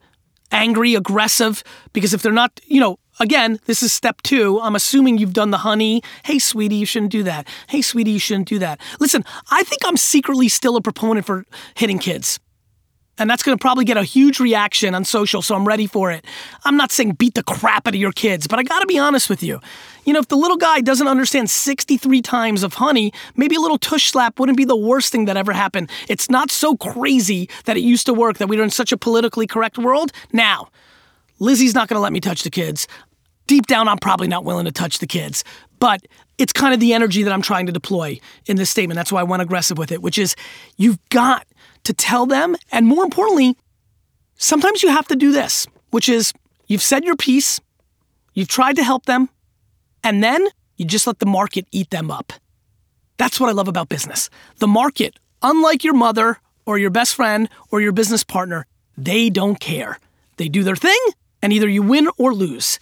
angry, 0.52 0.94
aggressive, 0.94 1.64
because 1.94 2.14
if 2.14 2.22
they're 2.22 2.32
not, 2.32 2.62
you 2.68 2.80
know, 2.80 3.00
again, 3.20 3.60
this 3.66 3.82
is 3.82 3.92
step 3.92 4.22
two. 4.22 4.60
I'm 4.62 4.76
assuming 4.76 5.18
you've 5.18 5.34
done 5.34 5.50
the 5.50 5.58
honey. 5.58 6.04
Hey, 6.26 6.38
sweetie, 6.38 6.76
you 6.76 6.86
shouldn't 6.86 7.12
do 7.12 7.24
that. 7.24 7.48
Hey, 7.70 7.82
sweetie, 7.82 8.12
you 8.12 8.20
shouldn't 8.20 8.48
do 8.48 8.60
that. 8.60 8.80
Listen, 9.00 9.26
I 9.50 9.64
think 9.64 9.82
I'm 9.84 9.98
secretly 9.98 10.48
still 10.48 10.76
a 10.76 10.82
proponent 10.82 11.26
for 11.26 11.44
hitting 11.74 11.98
kids. 11.98 12.40
And 13.18 13.30
that's 13.30 13.44
going 13.44 13.58
to 13.58 13.62
probably 13.62 13.86
get 13.86 13.96
a 13.96 14.04
huge 14.04 14.40
reaction 14.40 14.94
on 14.94 15.06
social, 15.06 15.42
so 15.42 15.56
I'm 15.56 15.66
ready 15.66 15.88
for 15.88 16.12
it. 16.12 16.26
I'm 16.66 16.76
not 16.76 16.92
saying 16.92 17.14
beat 17.14 17.34
the 17.34 17.44
crap 17.44 17.88
out 17.88 17.94
of 17.94 18.00
your 18.00 18.12
kids, 18.12 18.46
but 18.46 18.60
I 18.60 18.64
got 18.64 18.82
to 18.82 18.88
be 18.88 18.98
honest 18.98 19.30
with 19.30 19.42
you. 19.42 19.62
You 20.04 20.14
know, 20.14 20.20
if 20.20 20.28
the 20.28 20.36
little 20.36 20.58
guy 20.58 20.82
doesn't 20.82 21.08
understand 21.08 21.50
63 21.50 22.22
times 22.22 22.62
of 22.62 22.74
honey, 22.74 23.14
maybe 23.36 23.56
a 23.56 23.60
little 23.60 23.78
tush 23.78 24.12
slap 24.12 24.38
wouldn't 24.40 24.58
be 24.58 24.66
the 24.66 24.76
worst 24.76 25.12
thing 25.12 25.26
that 25.26 25.38
ever 25.38 25.54
happened. 25.54 25.90
It's 26.10 26.30
not 26.30 26.52
so 26.52 26.76
crazy 26.76 27.50
that 27.64 27.78
it 27.78 27.82
used 27.82 28.06
to 28.08 28.14
work, 28.14 28.38
that 28.40 28.48
we 28.48 28.60
are 28.60 28.64
in 28.64 28.70
such 28.70 28.92
a 28.92 28.98
politically 28.98 29.48
correct 29.48 29.78
world. 29.78 30.12
Now, 30.34 30.68
Lizzie's 31.40 31.74
not 31.74 31.88
going 31.88 31.98
to 31.98 32.02
let 32.02 32.14
me 32.14 32.20
touch 32.20 32.44
the 32.44 32.50
kids. 32.50 32.88
Deep 33.48 33.68
down, 33.68 33.88
I'm 33.88 33.98
probably 33.98 34.28
not 34.28 34.44
willing 34.44 34.66
to 34.66 34.72
touch 34.72 35.00
the 35.00 35.08
kids, 35.08 35.44
but 35.80 36.02
it's 36.38 36.52
kind 36.52 36.74
of 36.74 36.80
the 36.80 36.94
energy 36.94 37.24
that 37.24 37.32
I'm 37.32 37.42
trying 37.42 37.66
to 37.68 37.72
deploy 37.72 38.20
in 38.46 38.58
this 38.58 38.70
statement. 38.70 38.96
That's 38.98 39.12
why 39.12 39.22
I 39.22 39.24
went 39.24 39.42
aggressive 39.42 39.78
with 39.78 39.92
it, 39.92 40.02
which 40.02 40.18
is 40.18 40.36
you've 40.78 41.00
got 41.10 41.46
to 41.86 41.94
tell 41.94 42.26
them, 42.26 42.56
and 42.72 42.86
more 42.86 43.04
importantly, 43.04 43.58
sometimes 44.38 44.84
you 44.84 44.90
have 44.90 45.08
to 45.08 45.16
do 45.16 45.32
this, 45.32 45.66
which 45.92 46.10
is 46.10 46.34
you've 46.68 46.82
said 46.82 47.04
your 47.04 47.16
piece, 47.16 47.62
you've 48.34 48.48
tried 48.48 48.76
to 48.76 48.84
help 48.84 49.06
them, 49.06 49.30
and 50.04 50.24
then 50.24 50.48
you 50.78 50.86
just 50.86 51.08
let 51.08 51.20
the 51.20 51.26
market 51.26 51.66
eat 51.72 51.90
them 51.90 52.12
up. 52.12 52.34
That's 53.18 53.40
what 53.40 53.50
I 53.50 53.54
love 53.54 53.68
about 53.68 53.88
business. 53.90 54.30
The 54.58 54.68
market, 54.68 55.18
unlike 55.42 55.84
your 55.84 55.94
mother 55.94 56.38
or 56.66 56.78
your 56.78 56.90
best 56.90 57.16
friend 57.16 57.50
or 57.72 57.80
your 57.80 57.94
business 57.94 58.24
partner, 58.24 58.66
they 58.98 59.30
don't 59.30 59.60
care. 59.60 60.00
They 60.38 60.50
do 60.50 60.64
their 60.64 60.76
thing, 60.76 61.00
and 61.42 61.54
either 61.54 61.70
you 61.70 61.82
win 61.82 62.10
or 62.18 62.34
lose. 62.34 62.80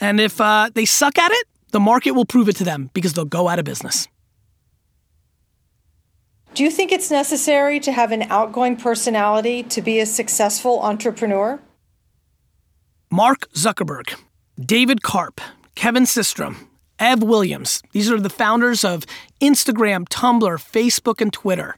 And 0.00 0.20
if 0.20 0.40
uh, 0.40 0.70
they 0.72 0.84
suck 0.84 1.18
at 1.18 1.32
it, 1.32 1.46
the 1.70 1.80
market 1.80 2.12
will 2.12 2.26
prove 2.26 2.48
it 2.48 2.56
to 2.56 2.64
them 2.64 2.90
because 2.92 3.14
they'll 3.14 3.24
go 3.24 3.48
out 3.48 3.58
of 3.58 3.64
business. 3.64 4.08
Do 6.54 6.64
you 6.64 6.70
think 6.70 6.92
it's 6.92 7.10
necessary 7.10 7.80
to 7.80 7.92
have 7.92 8.12
an 8.12 8.24
outgoing 8.24 8.76
personality 8.76 9.62
to 9.64 9.80
be 9.80 10.00
a 10.00 10.06
successful 10.06 10.82
entrepreneur? 10.82 11.58
Mark 13.10 13.50
Zuckerberg, 13.54 14.14
David 14.60 15.02
Karp, 15.02 15.40
Kevin 15.74 16.04
Systrom, 16.04 16.68
Ev 16.98 17.22
Williams. 17.22 17.82
These 17.92 18.10
are 18.10 18.20
the 18.20 18.28
founders 18.28 18.84
of 18.84 19.06
Instagram, 19.40 20.06
Tumblr, 20.10 20.58
Facebook, 20.58 21.22
and 21.22 21.32
Twitter. 21.32 21.76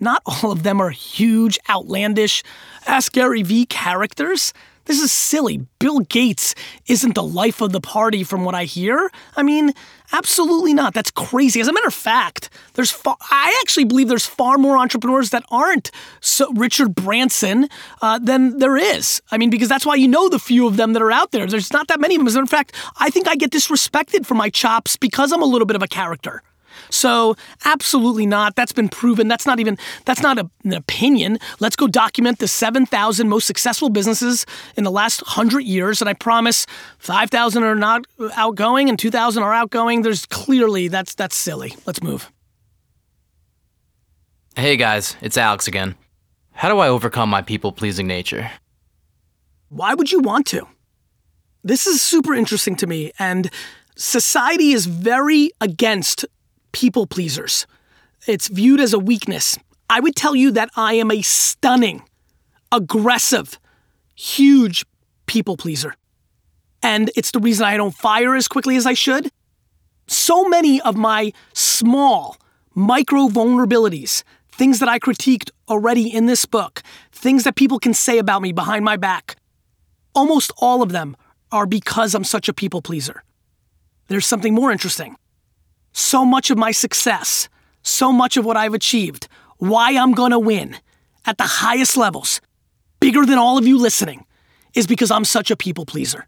Not 0.00 0.22
all 0.24 0.50
of 0.50 0.62
them 0.62 0.80
are 0.80 0.90
huge, 0.90 1.58
outlandish, 1.68 2.42
Ask 2.86 3.12
Gary 3.12 3.42
Vee 3.42 3.66
characters. 3.66 4.54
This 4.86 5.00
is 5.00 5.12
silly. 5.12 5.66
Bill 5.78 6.00
Gates 6.00 6.54
isn't 6.86 7.14
the 7.14 7.22
life 7.22 7.60
of 7.60 7.72
the 7.72 7.80
party 7.80 8.22
from 8.22 8.44
what 8.44 8.54
I 8.54 8.64
hear. 8.64 9.10
I 9.36 9.42
mean, 9.42 9.72
absolutely 10.12 10.74
not. 10.74 10.92
That's 10.94 11.10
crazy. 11.10 11.60
As 11.60 11.68
a 11.68 11.72
matter 11.72 11.86
of 11.86 11.94
fact, 11.94 12.50
there's 12.74 12.90
far, 12.90 13.16
I 13.30 13.58
actually 13.62 13.84
believe 13.84 14.08
there's 14.08 14.26
far 14.26 14.58
more 14.58 14.76
entrepreneurs 14.76 15.30
that 15.30 15.44
aren't 15.50 15.90
so 16.20 16.52
Richard 16.52 16.94
Branson 16.94 17.68
uh, 18.02 18.18
than 18.18 18.58
there 18.58 18.76
is. 18.76 19.22
I 19.30 19.38
mean, 19.38 19.50
because 19.50 19.68
that's 19.68 19.86
why 19.86 19.94
you 19.94 20.08
know 20.08 20.28
the 20.28 20.38
few 20.38 20.66
of 20.66 20.76
them 20.76 20.92
that 20.92 21.02
are 21.02 21.12
out 21.12 21.32
there. 21.32 21.46
There's 21.46 21.72
not 21.72 21.88
that 21.88 22.00
many 22.00 22.16
of 22.16 22.20
them. 22.20 22.26
As 22.26 22.34
a 22.34 22.38
matter 22.38 22.44
of 22.44 22.50
fact, 22.50 22.74
I 22.98 23.10
think 23.10 23.26
I 23.26 23.36
get 23.36 23.50
disrespected 23.50 24.26
for 24.26 24.34
my 24.34 24.50
chops 24.50 24.96
because 24.96 25.32
I'm 25.32 25.42
a 25.42 25.46
little 25.46 25.66
bit 25.66 25.76
of 25.76 25.82
a 25.82 25.88
character. 25.88 26.42
So, 26.90 27.36
absolutely 27.64 28.26
not. 28.26 28.56
That's 28.56 28.72
been 28.72 28.88
proven. 28.88 29.28
That's 29.28 29.46
not 29.46 29.60
even 29.60 29.78
that's 30.04 30.22
not 30.22 30.38
a, 30.38 30.50
an 30.64 30.72
opinion. 30.72 31.38
Let's 31.60 31.76
go 31.76 31.86
document 31.86 32.38
the 32.38 32.48
7,000 32.48 33.28
most 33.28 33.46
successful 33.46 33.88
businesses 33.90 34.46
in 34.76 34.84
the 34.84 34.90
last 34.90 35.22
100 35.22 35.60
years 35.60 36.00
and 36.00 36.08
I 36.08 36.14
promise 36.14 36.66
5,000 36.98 37.62
are 37.62 37.74
not 37.74 38.06
outgoing 38.34 38.88
and 38.88 38.98
2,000 38.98 39.42
are 39.42 39.52
outgoing. 39.52 40.02
There's 40.02 40.26
clearly 40.26 40.88
that's 40.88 41.14
that's 41.14 41.36
silly. 41.36 41.74
Let's 41.86 42.02
move. 42.02 42.30
Hey 44.56 44.76
guys, 44.76 45.16
it's 45.20 45.36
Alex 45.36 45.66
again. 45.66 45.96
How 46.52 46.68
do 46.68 46.78
I 46.78 46.88
overcome 46.88 47.28
my 47.28 47.42
people-pleasing 47.42 48.06
nature? 48.06 48.50
Why 49.68 49.94
would 49.94 50.12
you 50.12 50.20
want 50.20 50.46
to? 50.48 50.68
This 51.64 51.86
is 51.86 52.00
super 52.00 52.34
interesting 52.34 52.76
to 52.76 52.86
me 52.86 53.10
and 53.18 53.50
society 53.96 54.72
is 54.72 54.86
very 54.86 55.50
against 55.60 56.24
people 56.74 57.06
pleasers. 57.06 57.66
it's 58.26 58.48
viewed 58.48 58.80
as 58.80 58.92
a 58.92 58.98
weakness, 58.98 59.58
I 59.88 60.00
would 60.00 60.16
tell 60.16 60.34
you 60.34 60.50
that 60.52 60.70
I 60.76 60.94
am 60.94 61.10
a 61.10 61.22
stunning, 61.22 62.02
aggressive, 62.72 63.58
huge 64.14 64.84
people 65.26 65.56
pleaser. 65.56 65.94
And 66.82 67.10
it's 67.16 67.30
the 67.30 67.38
reason 67.38 67.64
I 67.64 67.76
don't 67.76 67.94
fire 67.94 68.34
as 68.34 68.48
quickly 68.48 68.76
as 68.76 68.86
I 68.86 68.94
should. 68.94 69.30
So 70.06 70.48
many 70.48 70.80
of 70.80 70.96
my 70.96 71.32
small, 71.52 72.36
micro 72.74 73.28
vulnerabilities, 73.28 74.22
things 74.50 74.80
that 74.80 74.88
I 74.88 74.98
critiqued 74.98 75.50
already 75.68 76.08
in 76.08 76.26
this 76.26 76.44
book, 76.44 76.82
things 77.12 77.44
that 77.44 77.56
people 77.56 77.78
can 77.78 77.94
say 77.94 78.18
about 78.18 78.42
me 78.42 78.52
behind 78.52 78.84
my 78.84 78.96
back, 78.96 79.36
almost 80.14 80.50
all 80.58 80.82
of 80.82 80.92
them 80.92 81.16
are 81.52 81.66
because 81.66 82.14
I'm 82.14 82.24
such 82.24 82.48
a 82.48 82.54
people 82.54 82.82
pleaser. 82.82 83.22
There's 84.08 84.26
something 84.26 84.54
more 84.54 84.72
interesting. 84.72 85.16
So 85.94 86.24
much 86.24 86.50
of 86.50 86.58
my 86.58 86.72
success, 86.72 87.48
so 87.82 88.12
much 88.12 88.36
of 88.36 88.44
what 88.44 88.56
I've 88.56 88.74
achieved, 88.74 89.28
why 89.58 89.96
I'm 89.96 90.12
gonna 90.12 90.40
win 90.40 90.76
at 91.24 91.38
the 91.38 91.44
highest 91.44 91.96
levels, 91.96 92.40
bigger 92.98 93.24
than 93.24 93.38
all 93.38 93.56
of 93.56 93.66
you 93.66 93.78
listening, 93.78 94.26
is 94.74 94.88
because 94.88 95.12
I'm 95.12 95.24
such 95.24 95.52
a 95.52 95.56
people 95.56 95.86
pleaser. 95.86 96.26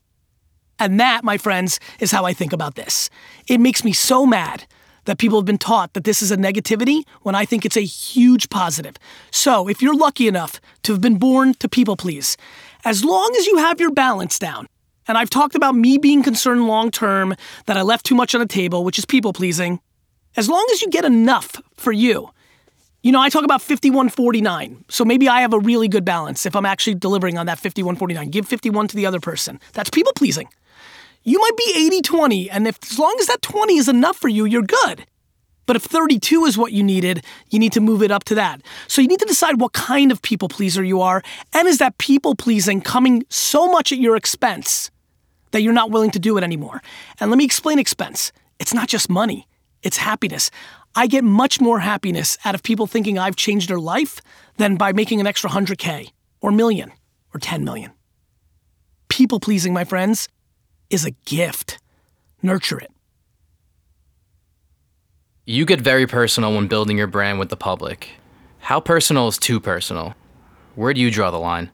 And 0.79 1.01
that, 1.01 1.25
my 1.25 1.37
friends, 1.37 1.81
is 1.99 2.13
how 2.13 2.25
I 2.25 2.33
think 2.33 2.53
about 2.53 2.77
this. 2.77 3.11
It 3.49 3.59
makes 3.59 3.83
me 3.83 3.93
so 3.93 4.25
mad 4.25 4.67
that 5.07 5.19
people 5.19 5.39
have 5.39 5.47
been 5.47 5.59
taught 5.59 5.95
that 5.95 6.05
this 6.05 6.23
is 6.23 6.31
a 6.31 6.37
negativity 6.37 7.03
when 7.23 7.35
I 7.35 7.45
think 7.45 7.65
it's 7.65 7.77
a 7.77 7.81
huge 7.81 8.49
positive. 8.51 8.97
So, 9.33 9.69
if 9.69 9.83
you're 9.83 9.97
lucky 9.97 10.29
enough 10.29 10.61
to 10.85 10.93
have 10.93 11.01
been 11.01 11.19
born 11.19 11.55
to 11.55 11.69
people 11.69 11.97
please, 11.97 12.37
as 12.85 13.05
long 13.05 13.35
as 13.37 13.47
you 13.47 13.57
have 13.59 13.81
your 13.81 13.91
balance 13.91 14.39
down, 14.39 14.69
and 15.09 15.17
I've 15.17 15.31
talked 15.31 15.55
about 15.55 15.75
me 15.75 15.99
being 15.99 16.23
concerned 16.23 16.67
long 16.67 16.91
term 16.91 17.35
that 17.67 17.77
I 17.77 17.83
left 17.83 18.07
too 18.07 18.15
much 18.15 18.35
on 18.35 18.41
the 18.41 18.47
table, 18.47 18.85
which 18.85 18.99
is 18.99 19.05
people 19.05 19.33
pleasing, 19.33 19.81
as 20.37 20.49
long 20.49 20.67
as 20.73 20.83
you 20.83 20.91
get 20.91 21.05
enough 21.05 21.61
for 21.77 21.93
you, 21.93 22.31
you 23.03 23.13
know, 23.13 23.21
I 23.21 23.29
talk 23.29 23.45
about 23.45 23.63
5149. 23.63 24.85
So 24.89 25.05
maybe 25.05 25.29
I 25.29 25.41
have 25.41 25.53
a 25.53 25.61
really 25.61 25.87
good 25.87 26.05
balance 26.05 26.45
if 26.45 26.57
I'm 26.57 26.67
actually 26.67 26.97
delivering 26.97 27.39
on 27.39 27.47
that 27.47 27.59
5149. 27.59 28.31
Give 28.31 28.47
51 28.47 28.89
to 28.89 28.97
the 28.97 29.07
other 29.07 29.21
person. 29.21 29.61
That's 29.75 29.91
people 29.91 30.13
pleasing. 30.15 30.49
You 31.23 31.39
might 31.39 31.57
be 31.57 31.87
80 31.87 32.03
20, 32.03 32.51
and 32.51 32.67
if 32.67 32.79
as 32.91 32.99
long 32.99 33.17
as 33.21 33.27
that 33.27 33.43
20 33.43 33.77
is 33.77 33.89
enough 33.89 34.17
for 34.17 34.29
you, 34.29 34.45
you're 34.45 34.63
good. 34.63 35.07
But 35.67 35.77
if 35.77 35.83
32 35.83 36.45
is 36.45 36.57
what 36.57 36.73
you 36.73 36.83
needed, 36.83 37.25
you 37.51 37.59
need 37.59 37.73
to 37.73 37.81
move 37.81 38.03
it 38.03 38.13
up 38.13 38.23
to 38.25 38.37
that. 38.37 38.63
So 38.87 39.03
you 39.03 39.09
need 39.09 39.19
to 39.19 39.27
decide 39.27 39.61
what 39.61 39.73
kind 39.73 40.13
of 40.13 40.23
people 40.23 40.49
pleaser 40.49 40.85
you 40.85 41.01
are, 41.01 41.23
and 41.53 41.67
is 41.67 41.79
that 41.79 41.99
people 41.99 42.35
pleasing 42.35 42.81
coming 42.81 43.25
so 43.29 43.69
much 43.69 43.93
at 43.93 43.99
your 43.99 44.17
expense 44.17 44.91
that 45.57 45.63
you're 45.63 45.73
not 45.73 45.91
willing 45.91 46.11
to 46.11 46.19
do 46.19 46.37
it 46.37 46.45
anymore? 46.45 46.83
And 47.19 47.31
let 47.31 47.39
me 47.39 47.45
explain 47.47 47.79
expense. 47.79 48.31
It's 48.59 48.75
not 48.75 48.89
just 48.89 49.09
money, 49.09 49.49
it's 49.83 49.97
happiness. 49.97 50.51
I 50.95 51.07
get 51.07 51.25
much 51.25 51.63
more 51.63 51.79
happiness 51.79 52.37
out 52.45 52.55
of 52.55 52.63
people 52.63 52.87
thinking 52.87 53.19
I've 53.19 53.37
changed 53.37 53.71
their 53.71 53.81
life 53.81 54.21
than 54.59 54.77
by 54.77 54.93
making 54.93 55.19
an 55.19 55.27
extra 55.27 55.49
100K 55.49 56.11
or 56.43 56.51
million 56.51 56.93
or 57.33 57.41
10 57.41 57.65
million. 57.65 57.91
People 59.09 59.41
pleasing, 59.41 59.73
my 59.73 59.85
friends, 59.85 60.29
is 60.91 61.07
a 61.07 61.13
gift. 61.25 61.79
Nurture 62.43 62.79
it. 62.79 62.91
You 65.47 65.65
get 65.65 65.81
very 65.81 66.07
personal 66.07 66.55
when 66.55 66.67
building 66.67 66.99
your 66.99 67.07
brand 67.07 67.39
with 67.39 67.49
the 67.49 67.57
public. 67.57 68.11
How 68.59 68.79
personal 68.79 69.27
is 69.29 69.39
too 69.39 69.59
personal? 69.59 70.15
Where 70.75 70.93
do 70.93 71.01
you 71.01 71.11
draw 71.11 71.31
the 71.31 71.39
line? 71.39 71.71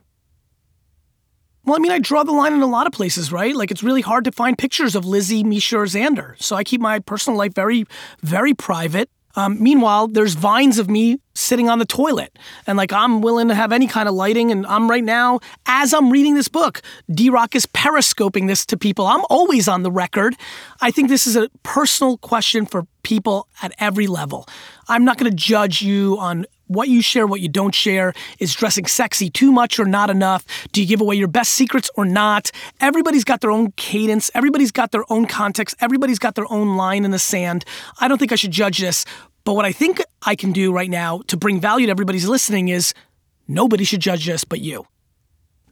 Well, 1.65 1.77
I 1.77 1.79
mean, 1.79 1.93
I 1.93 2.01
draw 2.01 2.25
the 2.25 2.33
line 2.33 2.53
in 2.53 2.61
a 2.61 2.67
lot 2.67 2.89
of 2.89 2.93
places, 2.93 3.31
right? 3.31 3.55
Like, 3.55 3.71
it's 3.71 3.85
really 3.85 4.01
hard 4.01 4.25
to 4.25 4.33
find 4.33 4.59
pictures 4.59 4.97
of 4.97 5.05
Lizzie, 5.05 5.45
Misha, 5.45 5.79
or 5.79 5.85
Xander. 5.85 6.41
So 6.43 6.57
I 6.57 6.65
keep 6.65 6.81
my 6.81 6.99
personal 6.99 7.39
life 7.39 7.55
very, 7.55 7.85
very 8.23 8.53
private. 8.53 9.09
Um, 9.35 9.63
meanwhile, 9.63 10.09
there's 10.09 10.35
vines 10.35 10.79
of 10.79 10.91
me 10.91 11.19
sitting 11.35 11.71
on 11.71 11.79
the 11.79 11.87
toilet, 11.87 12.39
and 12.67 12.77
like 12.77 12.93
I'm 12.93 13.23
willing 13.23 13.49
to 13.49 13.55
have 13.55 13.73
any 13.73 13.87
kind 13.87 14.07
of 14.09 14.15
lighting. 14.15 14.51
And 14.51 14.67
I'm 14.67 14.91
right 14.91 15.05
now, 15.05 15.41
as 15.65 15.95
I'm 15.95 16.11
reading 16.11 16.35
this 16.35 16.49
book, 16.49 16.83
D 17.11 17.31
Rock 17.31 17.55
is 17.55 17.65
periscoping 17.65 18.47
this 18.47 18.67
to 18.67 18.77
people. 18.77 19.07
I'm 19.07 19.25
always 19.31 19.69
on 19.69 19.85
the 19.85 19.91
record. 19.91 20.37
I 20.83 20.91
think 20.91 21.09
this 21.09 21.27
is 21.27 21.35
a 21.37 21.49
personal 21.63 22.19
question 22.19 22.67
for 22.67 22.87
people 23.05 23.49
at 23.63 23.73
every 23.79 24.07
level. 24.07 24.47
I'm 24.89 25.05
not 25.05 25.17
going 25.17 25.31
to 25.31 25.37
judge 25.37 25.81
you 25.81 26.19
on 26.19 26.45
what 26.73 26.89
you 26.89 27.03
share, 27.03 27.27
what 27.27 27.41
you 27.41 27.49
don't 27.49 27.75
share. 27.75 28.13
Is 28.39 28.55
dressing 28.55 28.87
sexy 28.87 29.31
too 29.31 29.53
much 29.53 29.79
or 29.79 29.85
not 29.85 30.11
enough? 30.11 30.45
Do 30.73 30.81
you 30.81 30.87
give 30.87 31.01
away 31.01 31.17
your 31.17 31.29
best 31.29 31.53
secrets 31.53 31.91
or 31.97 32.05
not? 32.05 32.51
Everybody's 32.81 33.25
got 33.25 33.41
their 33.41 33.51
own 33.51 33.73
cadence. 33.73 34.31
Everybody's 34.35 34.73
got 34.73 34.91
their 34.91 35.05
own 35.11 35.27
context. 35.27 35.77
Everybody's 35.81 36.19
got 36.19 36.35
their 36.35 36.51
own 36.51 36.77
line 36.77 37.05
in 37.05 37.11
the 37.11 37.19
sand. 37.19 37.65
I 38.01 38.09
don't 38.09 38.19
think 38.19 38.33
I 38.33 38.37
should 38.37 38.51
judge 38.51 38.79
this. 38.79 39.05
But 39.45 39.55
what 39.55 39.65
I 39.65 39.73
think 39.73 40.03
I 40.23 40.37
can 40.37 40.53
do 40.53 40.73
right 40.73 40.91
now 40.91 41.23
to 41.27 41.37
bring 41.37 41.61
value 41.61 41.87
to 41.87 41.91
everybody's 41.91 42.29
listening 42.29 42.69
is 42.69 42.95
nobody 43.49 43.85
should 43.85 44.01
judge 44.01 44.27
this 44.27 44.45
but 44.45 44.61
you. 44.61 44.87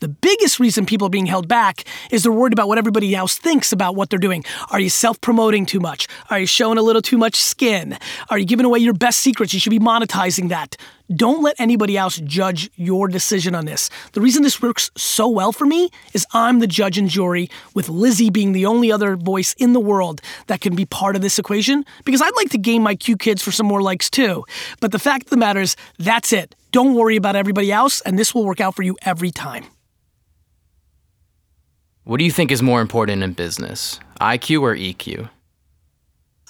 The 0.00 0.08
biggest 0.08 0.58
reason 0.58 0.86
people 0.86 1.06
are 1.06 1.10
being 1.10 1.26
held 1.26 1.46
back 1.46 1.84
is 2.10 2.22
they're 2.22 2.32
worried 2.32 2.54
about 2.54 2.68
what 2.68 2.78
everybody 2.78 3.14
else 3.14 3.36
thinks 3.36 3.70
about 3.70 3.96
what 3.96 4.08
they're 4.08 4.18
doing. 4.18 4.44
Are 4.70 4.80
you 4.80 4.88
self 4.88 5.20
promoting 5.20 5.66
too 5.66 5.78
much? 5.78 6.08
Are 6.30 6.40
you 6.40 6.46
showing 6.46 6.78
a 6.78 6.82
little 6.82 7.02
too 7.02 7.18
much 7.18 7.36
skin? 7.36 7.98
Are 8.30 8.38
you 8.38 8.46
giving 8.46 8.64
away 8.64 8.78
your 8.78 8.94
best 8.94 9.20
secrets? 9.20 9.52
You 9.52 9.60
should 9.60 9.70
be 9.70 9.78
monetizing 9.78 10.48
that. 10.48 10.76
Don't 11.14 11.42
let 11.42 11.56
anybody 11.58 11.98
else 11.98 12.16
judge 12.18 12.70
your 12.76 13.08
decision 13.08 13.54
on 13.54 13.66
this. 13.66 13.90
The 14.12 14.20
reason 14.20 14.42
this 14.42 14.62
works 14.62 14.90
so 14.96 15.28
well 15.28 15.52
for 15.52 15.66
me 15.66 15.90
is 16.14 16.24
I'm 16.32 16.60
the 16.60 16.66
judge 16.66 16.96
and 16.96 17.08
jury, 17.08 17.50
with 17.74 17.88
Lizzie 17.88 18.30
being 18.30 18.52
the 18.52 18.64
only 18.64 18.92
other 18.92 19.16
voice 19.16 19.52
in 19.58 19.72
the 19.72 19.80
world 19.80 20.22
that 20.46 20.60
can 20.60 20.76
be 20.76 20.86
part 20.86 21.16
of 21.16 21.20
this 21.20 21.38
equation, 21.38 21.84
because 22.04 22.22
I'd 22.22 22.36
like 22.36 22.50
to 22.50 22.58
game 22.58 22.82
my 22.82 22.94
Q 22.94 23.16
kids 23.16 23.42
for 23.42 23.50
some 23.50 23.66
more 23.66 23.82
likes 23.82 24.08
too. 24.08 24.44
But 24.80 24.92
the 24.92 24.98
fact 25.00 25.24
of 25.24 25.30
the 25.30 25.36
matter 25.36 25.60
is, 25.60 25.76
that's 25.98 26.32
it. 26.32 26.54
Don't 26.70 26.94
worry 26.94 27.16
about 27.16 27.34
everybody 27.34 27.72
else, 27.72 28.00
and 28.02 28.16
this 28.16 28.32
will 28.32 28.44
work 28.46 28.60
out 28.60 28.76
for 28.76 28.82
you 28.82 28.96
every 29.02 29.32
time. 29.32 29.64
What 32.10 32.18
do 32.18 32.24
you 32.24 32.32
think 32.32 32.50
is 32.50 32.60
more 32.60 32.80
important 32.80 33.22
in 33.22 33.34
business, 33.34 34.00
IQ 34.20 34.62
or 34.62 34.74
EQ? 34.74 35.30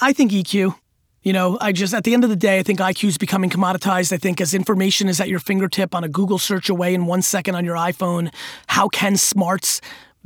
I 0.00 0.14
think 0.14 0.32
EQ. 0.32 0.74
You 1.22 1.34
know, 1.34 1.58
I 1.60 1.72
just, 1.72 1.92
at 1.92 2.04
the 2.04 2.14
end 2.14 2.24
of 2.24 2.30
the 2.30 2.36
day, 2.36 2.58
I 2.58 2.62
think 2.62 2.78
IQ 2.78 3.08
is 3.08 3.18
becoming 3.18 3.50
commoditized. 3.50 4.10
I 4.10 4.16
think 4.16 4.40
as 4.40 4.54
information 4.54 5.06
is 5.06 5.20
at 5.20 5.28
your 5.28 5.38
fingertip 5.38 5.94
on 5.94 6.02
a 6.02 6.08
Google 6.08 6.38
search 6.38 6.70
away 6.70 6.94
in 6.94 7.04
one 7.04 7.20
second 7.20 7.56
on 7.56 7.66
your 7.66 7.76
iPhone, 7.76 8.32
how 8.68 8.88
can 8.88 9.18
smarts 9.18 9.82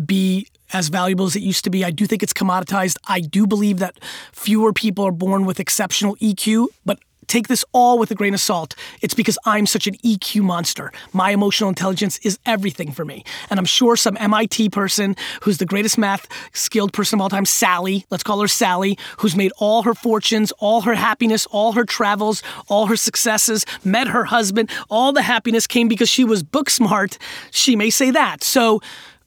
be 0.07 0.47
as 0.73 0.87
valuable 0.87 1.25
as 1.25 1.35
it 1.35 1.43
used 1.43 1.65
to 1.65 1.71
be? 1.71 1.85
I 1.85 1.91
do 1.91 2.07
think 2.07 2.23
it's 2.23 2.33
commoditized. 2.33 2.97
I 3.09 3.19
do 3.19 3.45
believe 3.45 3.81
that 3.81 3.99
fewer 4.31 4.73
people 4.73 5.05
are 5.05 5.11
born 5.11 5.47
with 5.47 5.59
exceptional 5.59 6.15
EQ, 6.19 6.69
but 6.87 7.01
take 7.25 7.49
this 7.49 7.65
all 7.73 7.99
with 7.99 8.11
a 8.11 8.15
grain 8.15 8.35
of 8.35 8.41
salt. 8.41 8.75
It's 9.03 9.15
because 9.15 9.39
I'm 9.45 9.67
such 9.67 9.87
an 9.87 9.95
EQ 9.97 10.43
monster. 10.43 10.93
My 11.13 11.31
emotional 11.31 11.69
intelligence 11.69 12.19
is 12.19 12.39
everything 12.47 12.93
for 12.93 13.05
me. 13.05 13.25
And 13.51 13.59
I'm 13.59 13.65
sure 13.65 13.97
some 13.97 14.17
MIT 14.19 14.71
person 14.71 15.17
who's 15.43 15.59
the 15.59 15.67
greatest 15.67 15.99
math 15.99 16.29
skilled 16.53 16.93
person 16.93 17.19
of 17.19 17.23
all 17.23 17.29
time, 17.29 17.45
Sally, 17.45 18.05
let's 18.11 18.23
call 18.23 18.41
her 18.41 18.49
Sally, 18.49 18.99
who's 19.19 19.37
made 19.37 19.53
all 19.59 19.83
her 19.83 19.95
fortunes, 19.95 20.53
all 20.59 20.83
her 20.83 20.95
happiness, 20.95 21.47
all 21.47 21.73
her 21.73 21.85
travels, 21.85 22.43
all 22.69 22.87
her 22.87 22.97
successes, 22.97 23.65
met 23.85 24.09
her 24.09 24.25
husband, 24.25 24.71
all 24.91 25.13
the 25.13 25.23
happiness 25.23 25.67
came 25.67 25.89
because 25.89 26.09
she 26.09 26.25
was 26.25 26.43
book 26.43 26.71
smart. 26.71 27.19
She 27.51 27.77
may 27.77 27.91
say 27.91 28.11
that. 28.11 28.43
So, 28.43 28.81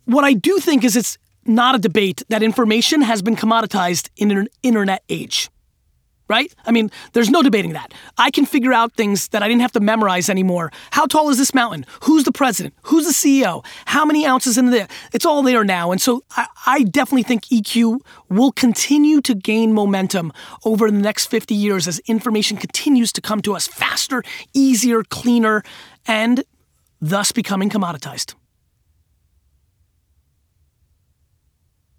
what 0.06 0.24
I 0.24 0.34
do 0.34 0.58
think 0.60 0.84
is 0.86 0.96
it's 0.96 1.18
not 1.46 1.76
a 1.76 1.80
debate 1.80 2.24
that 2.30 2.44
information 2.44 3.02
has 3.02 3.22
been 3.22 3.36
commoditized 3.36 4.10
in 4.18 4.32
an 4.32 4.48
internet 4.64 5.04
age 5.10 5.50
right? 6.28 6.54
I 6.66 6.72
mean, 6.72 6.92
there's 7.14 7.30
no 7.30 7.42
debating 7.42 7.74
that. 7.74 7.94
I 8.18 8.32
can 8.32 8.46
figure 8.46 8.74
out 8.74 8.94
things 8.94 9.30
that 9.30 9.44
I 9.44 9.48
didn't 9.48 9.62
have 9.62 9.72
to 9.74 9.80
memorize 9.80 10.30
anymore. 10.30 10.72
How 10.92 11.06
tall 11.06 11.30
is 11.30 11.38
this 11.38 11.54
mountain? 11.54 11.86
Who's 12.04 12.24
the 12.24 12.32
president? 12.32 12.74
Who's 12.84 13.06
the 13.06 13.14
CEO? 13.14 13.66
How 13.86 14.06
many 14.06 14.26
ounces 14.26 14.58
in 14.58 14.70
there? 14.70 14.88
It's 15.14 15.26
all 15.26 15.42
there 15.42 15.64
now. 15.64 15.92
And 15.92 16.02
so 16.02 16.24
I, 16.32 16.48
I 16.66 16.84
definitely 16.84 17.24
think 17.24 17.46
EQ 17.46 18.00
will 18.30 18.52
continue 18.52 19.22
to 19.22 19.36
gain 19.36 19.74
momentum 19.74 20.34
over 20.66 20.92
the 20.92 20.98
next 20.98 21.28
50 21.28 21.56
years 21.56 21.88
as 21.88 22.00
information 22.00 22.58
continues 22.58 23.12
to 23.14 23.22
come 23.22 23.42
to 23.42 23.56
us 23.56 23.68
faster, 23.68 24.24
easier, 24.54 25.04
cleaner, 25.04 25.64
and 26.06 26.44
thus 27.00 27.32
becoming 27.32 27.70
commoditized. 27.70 28.36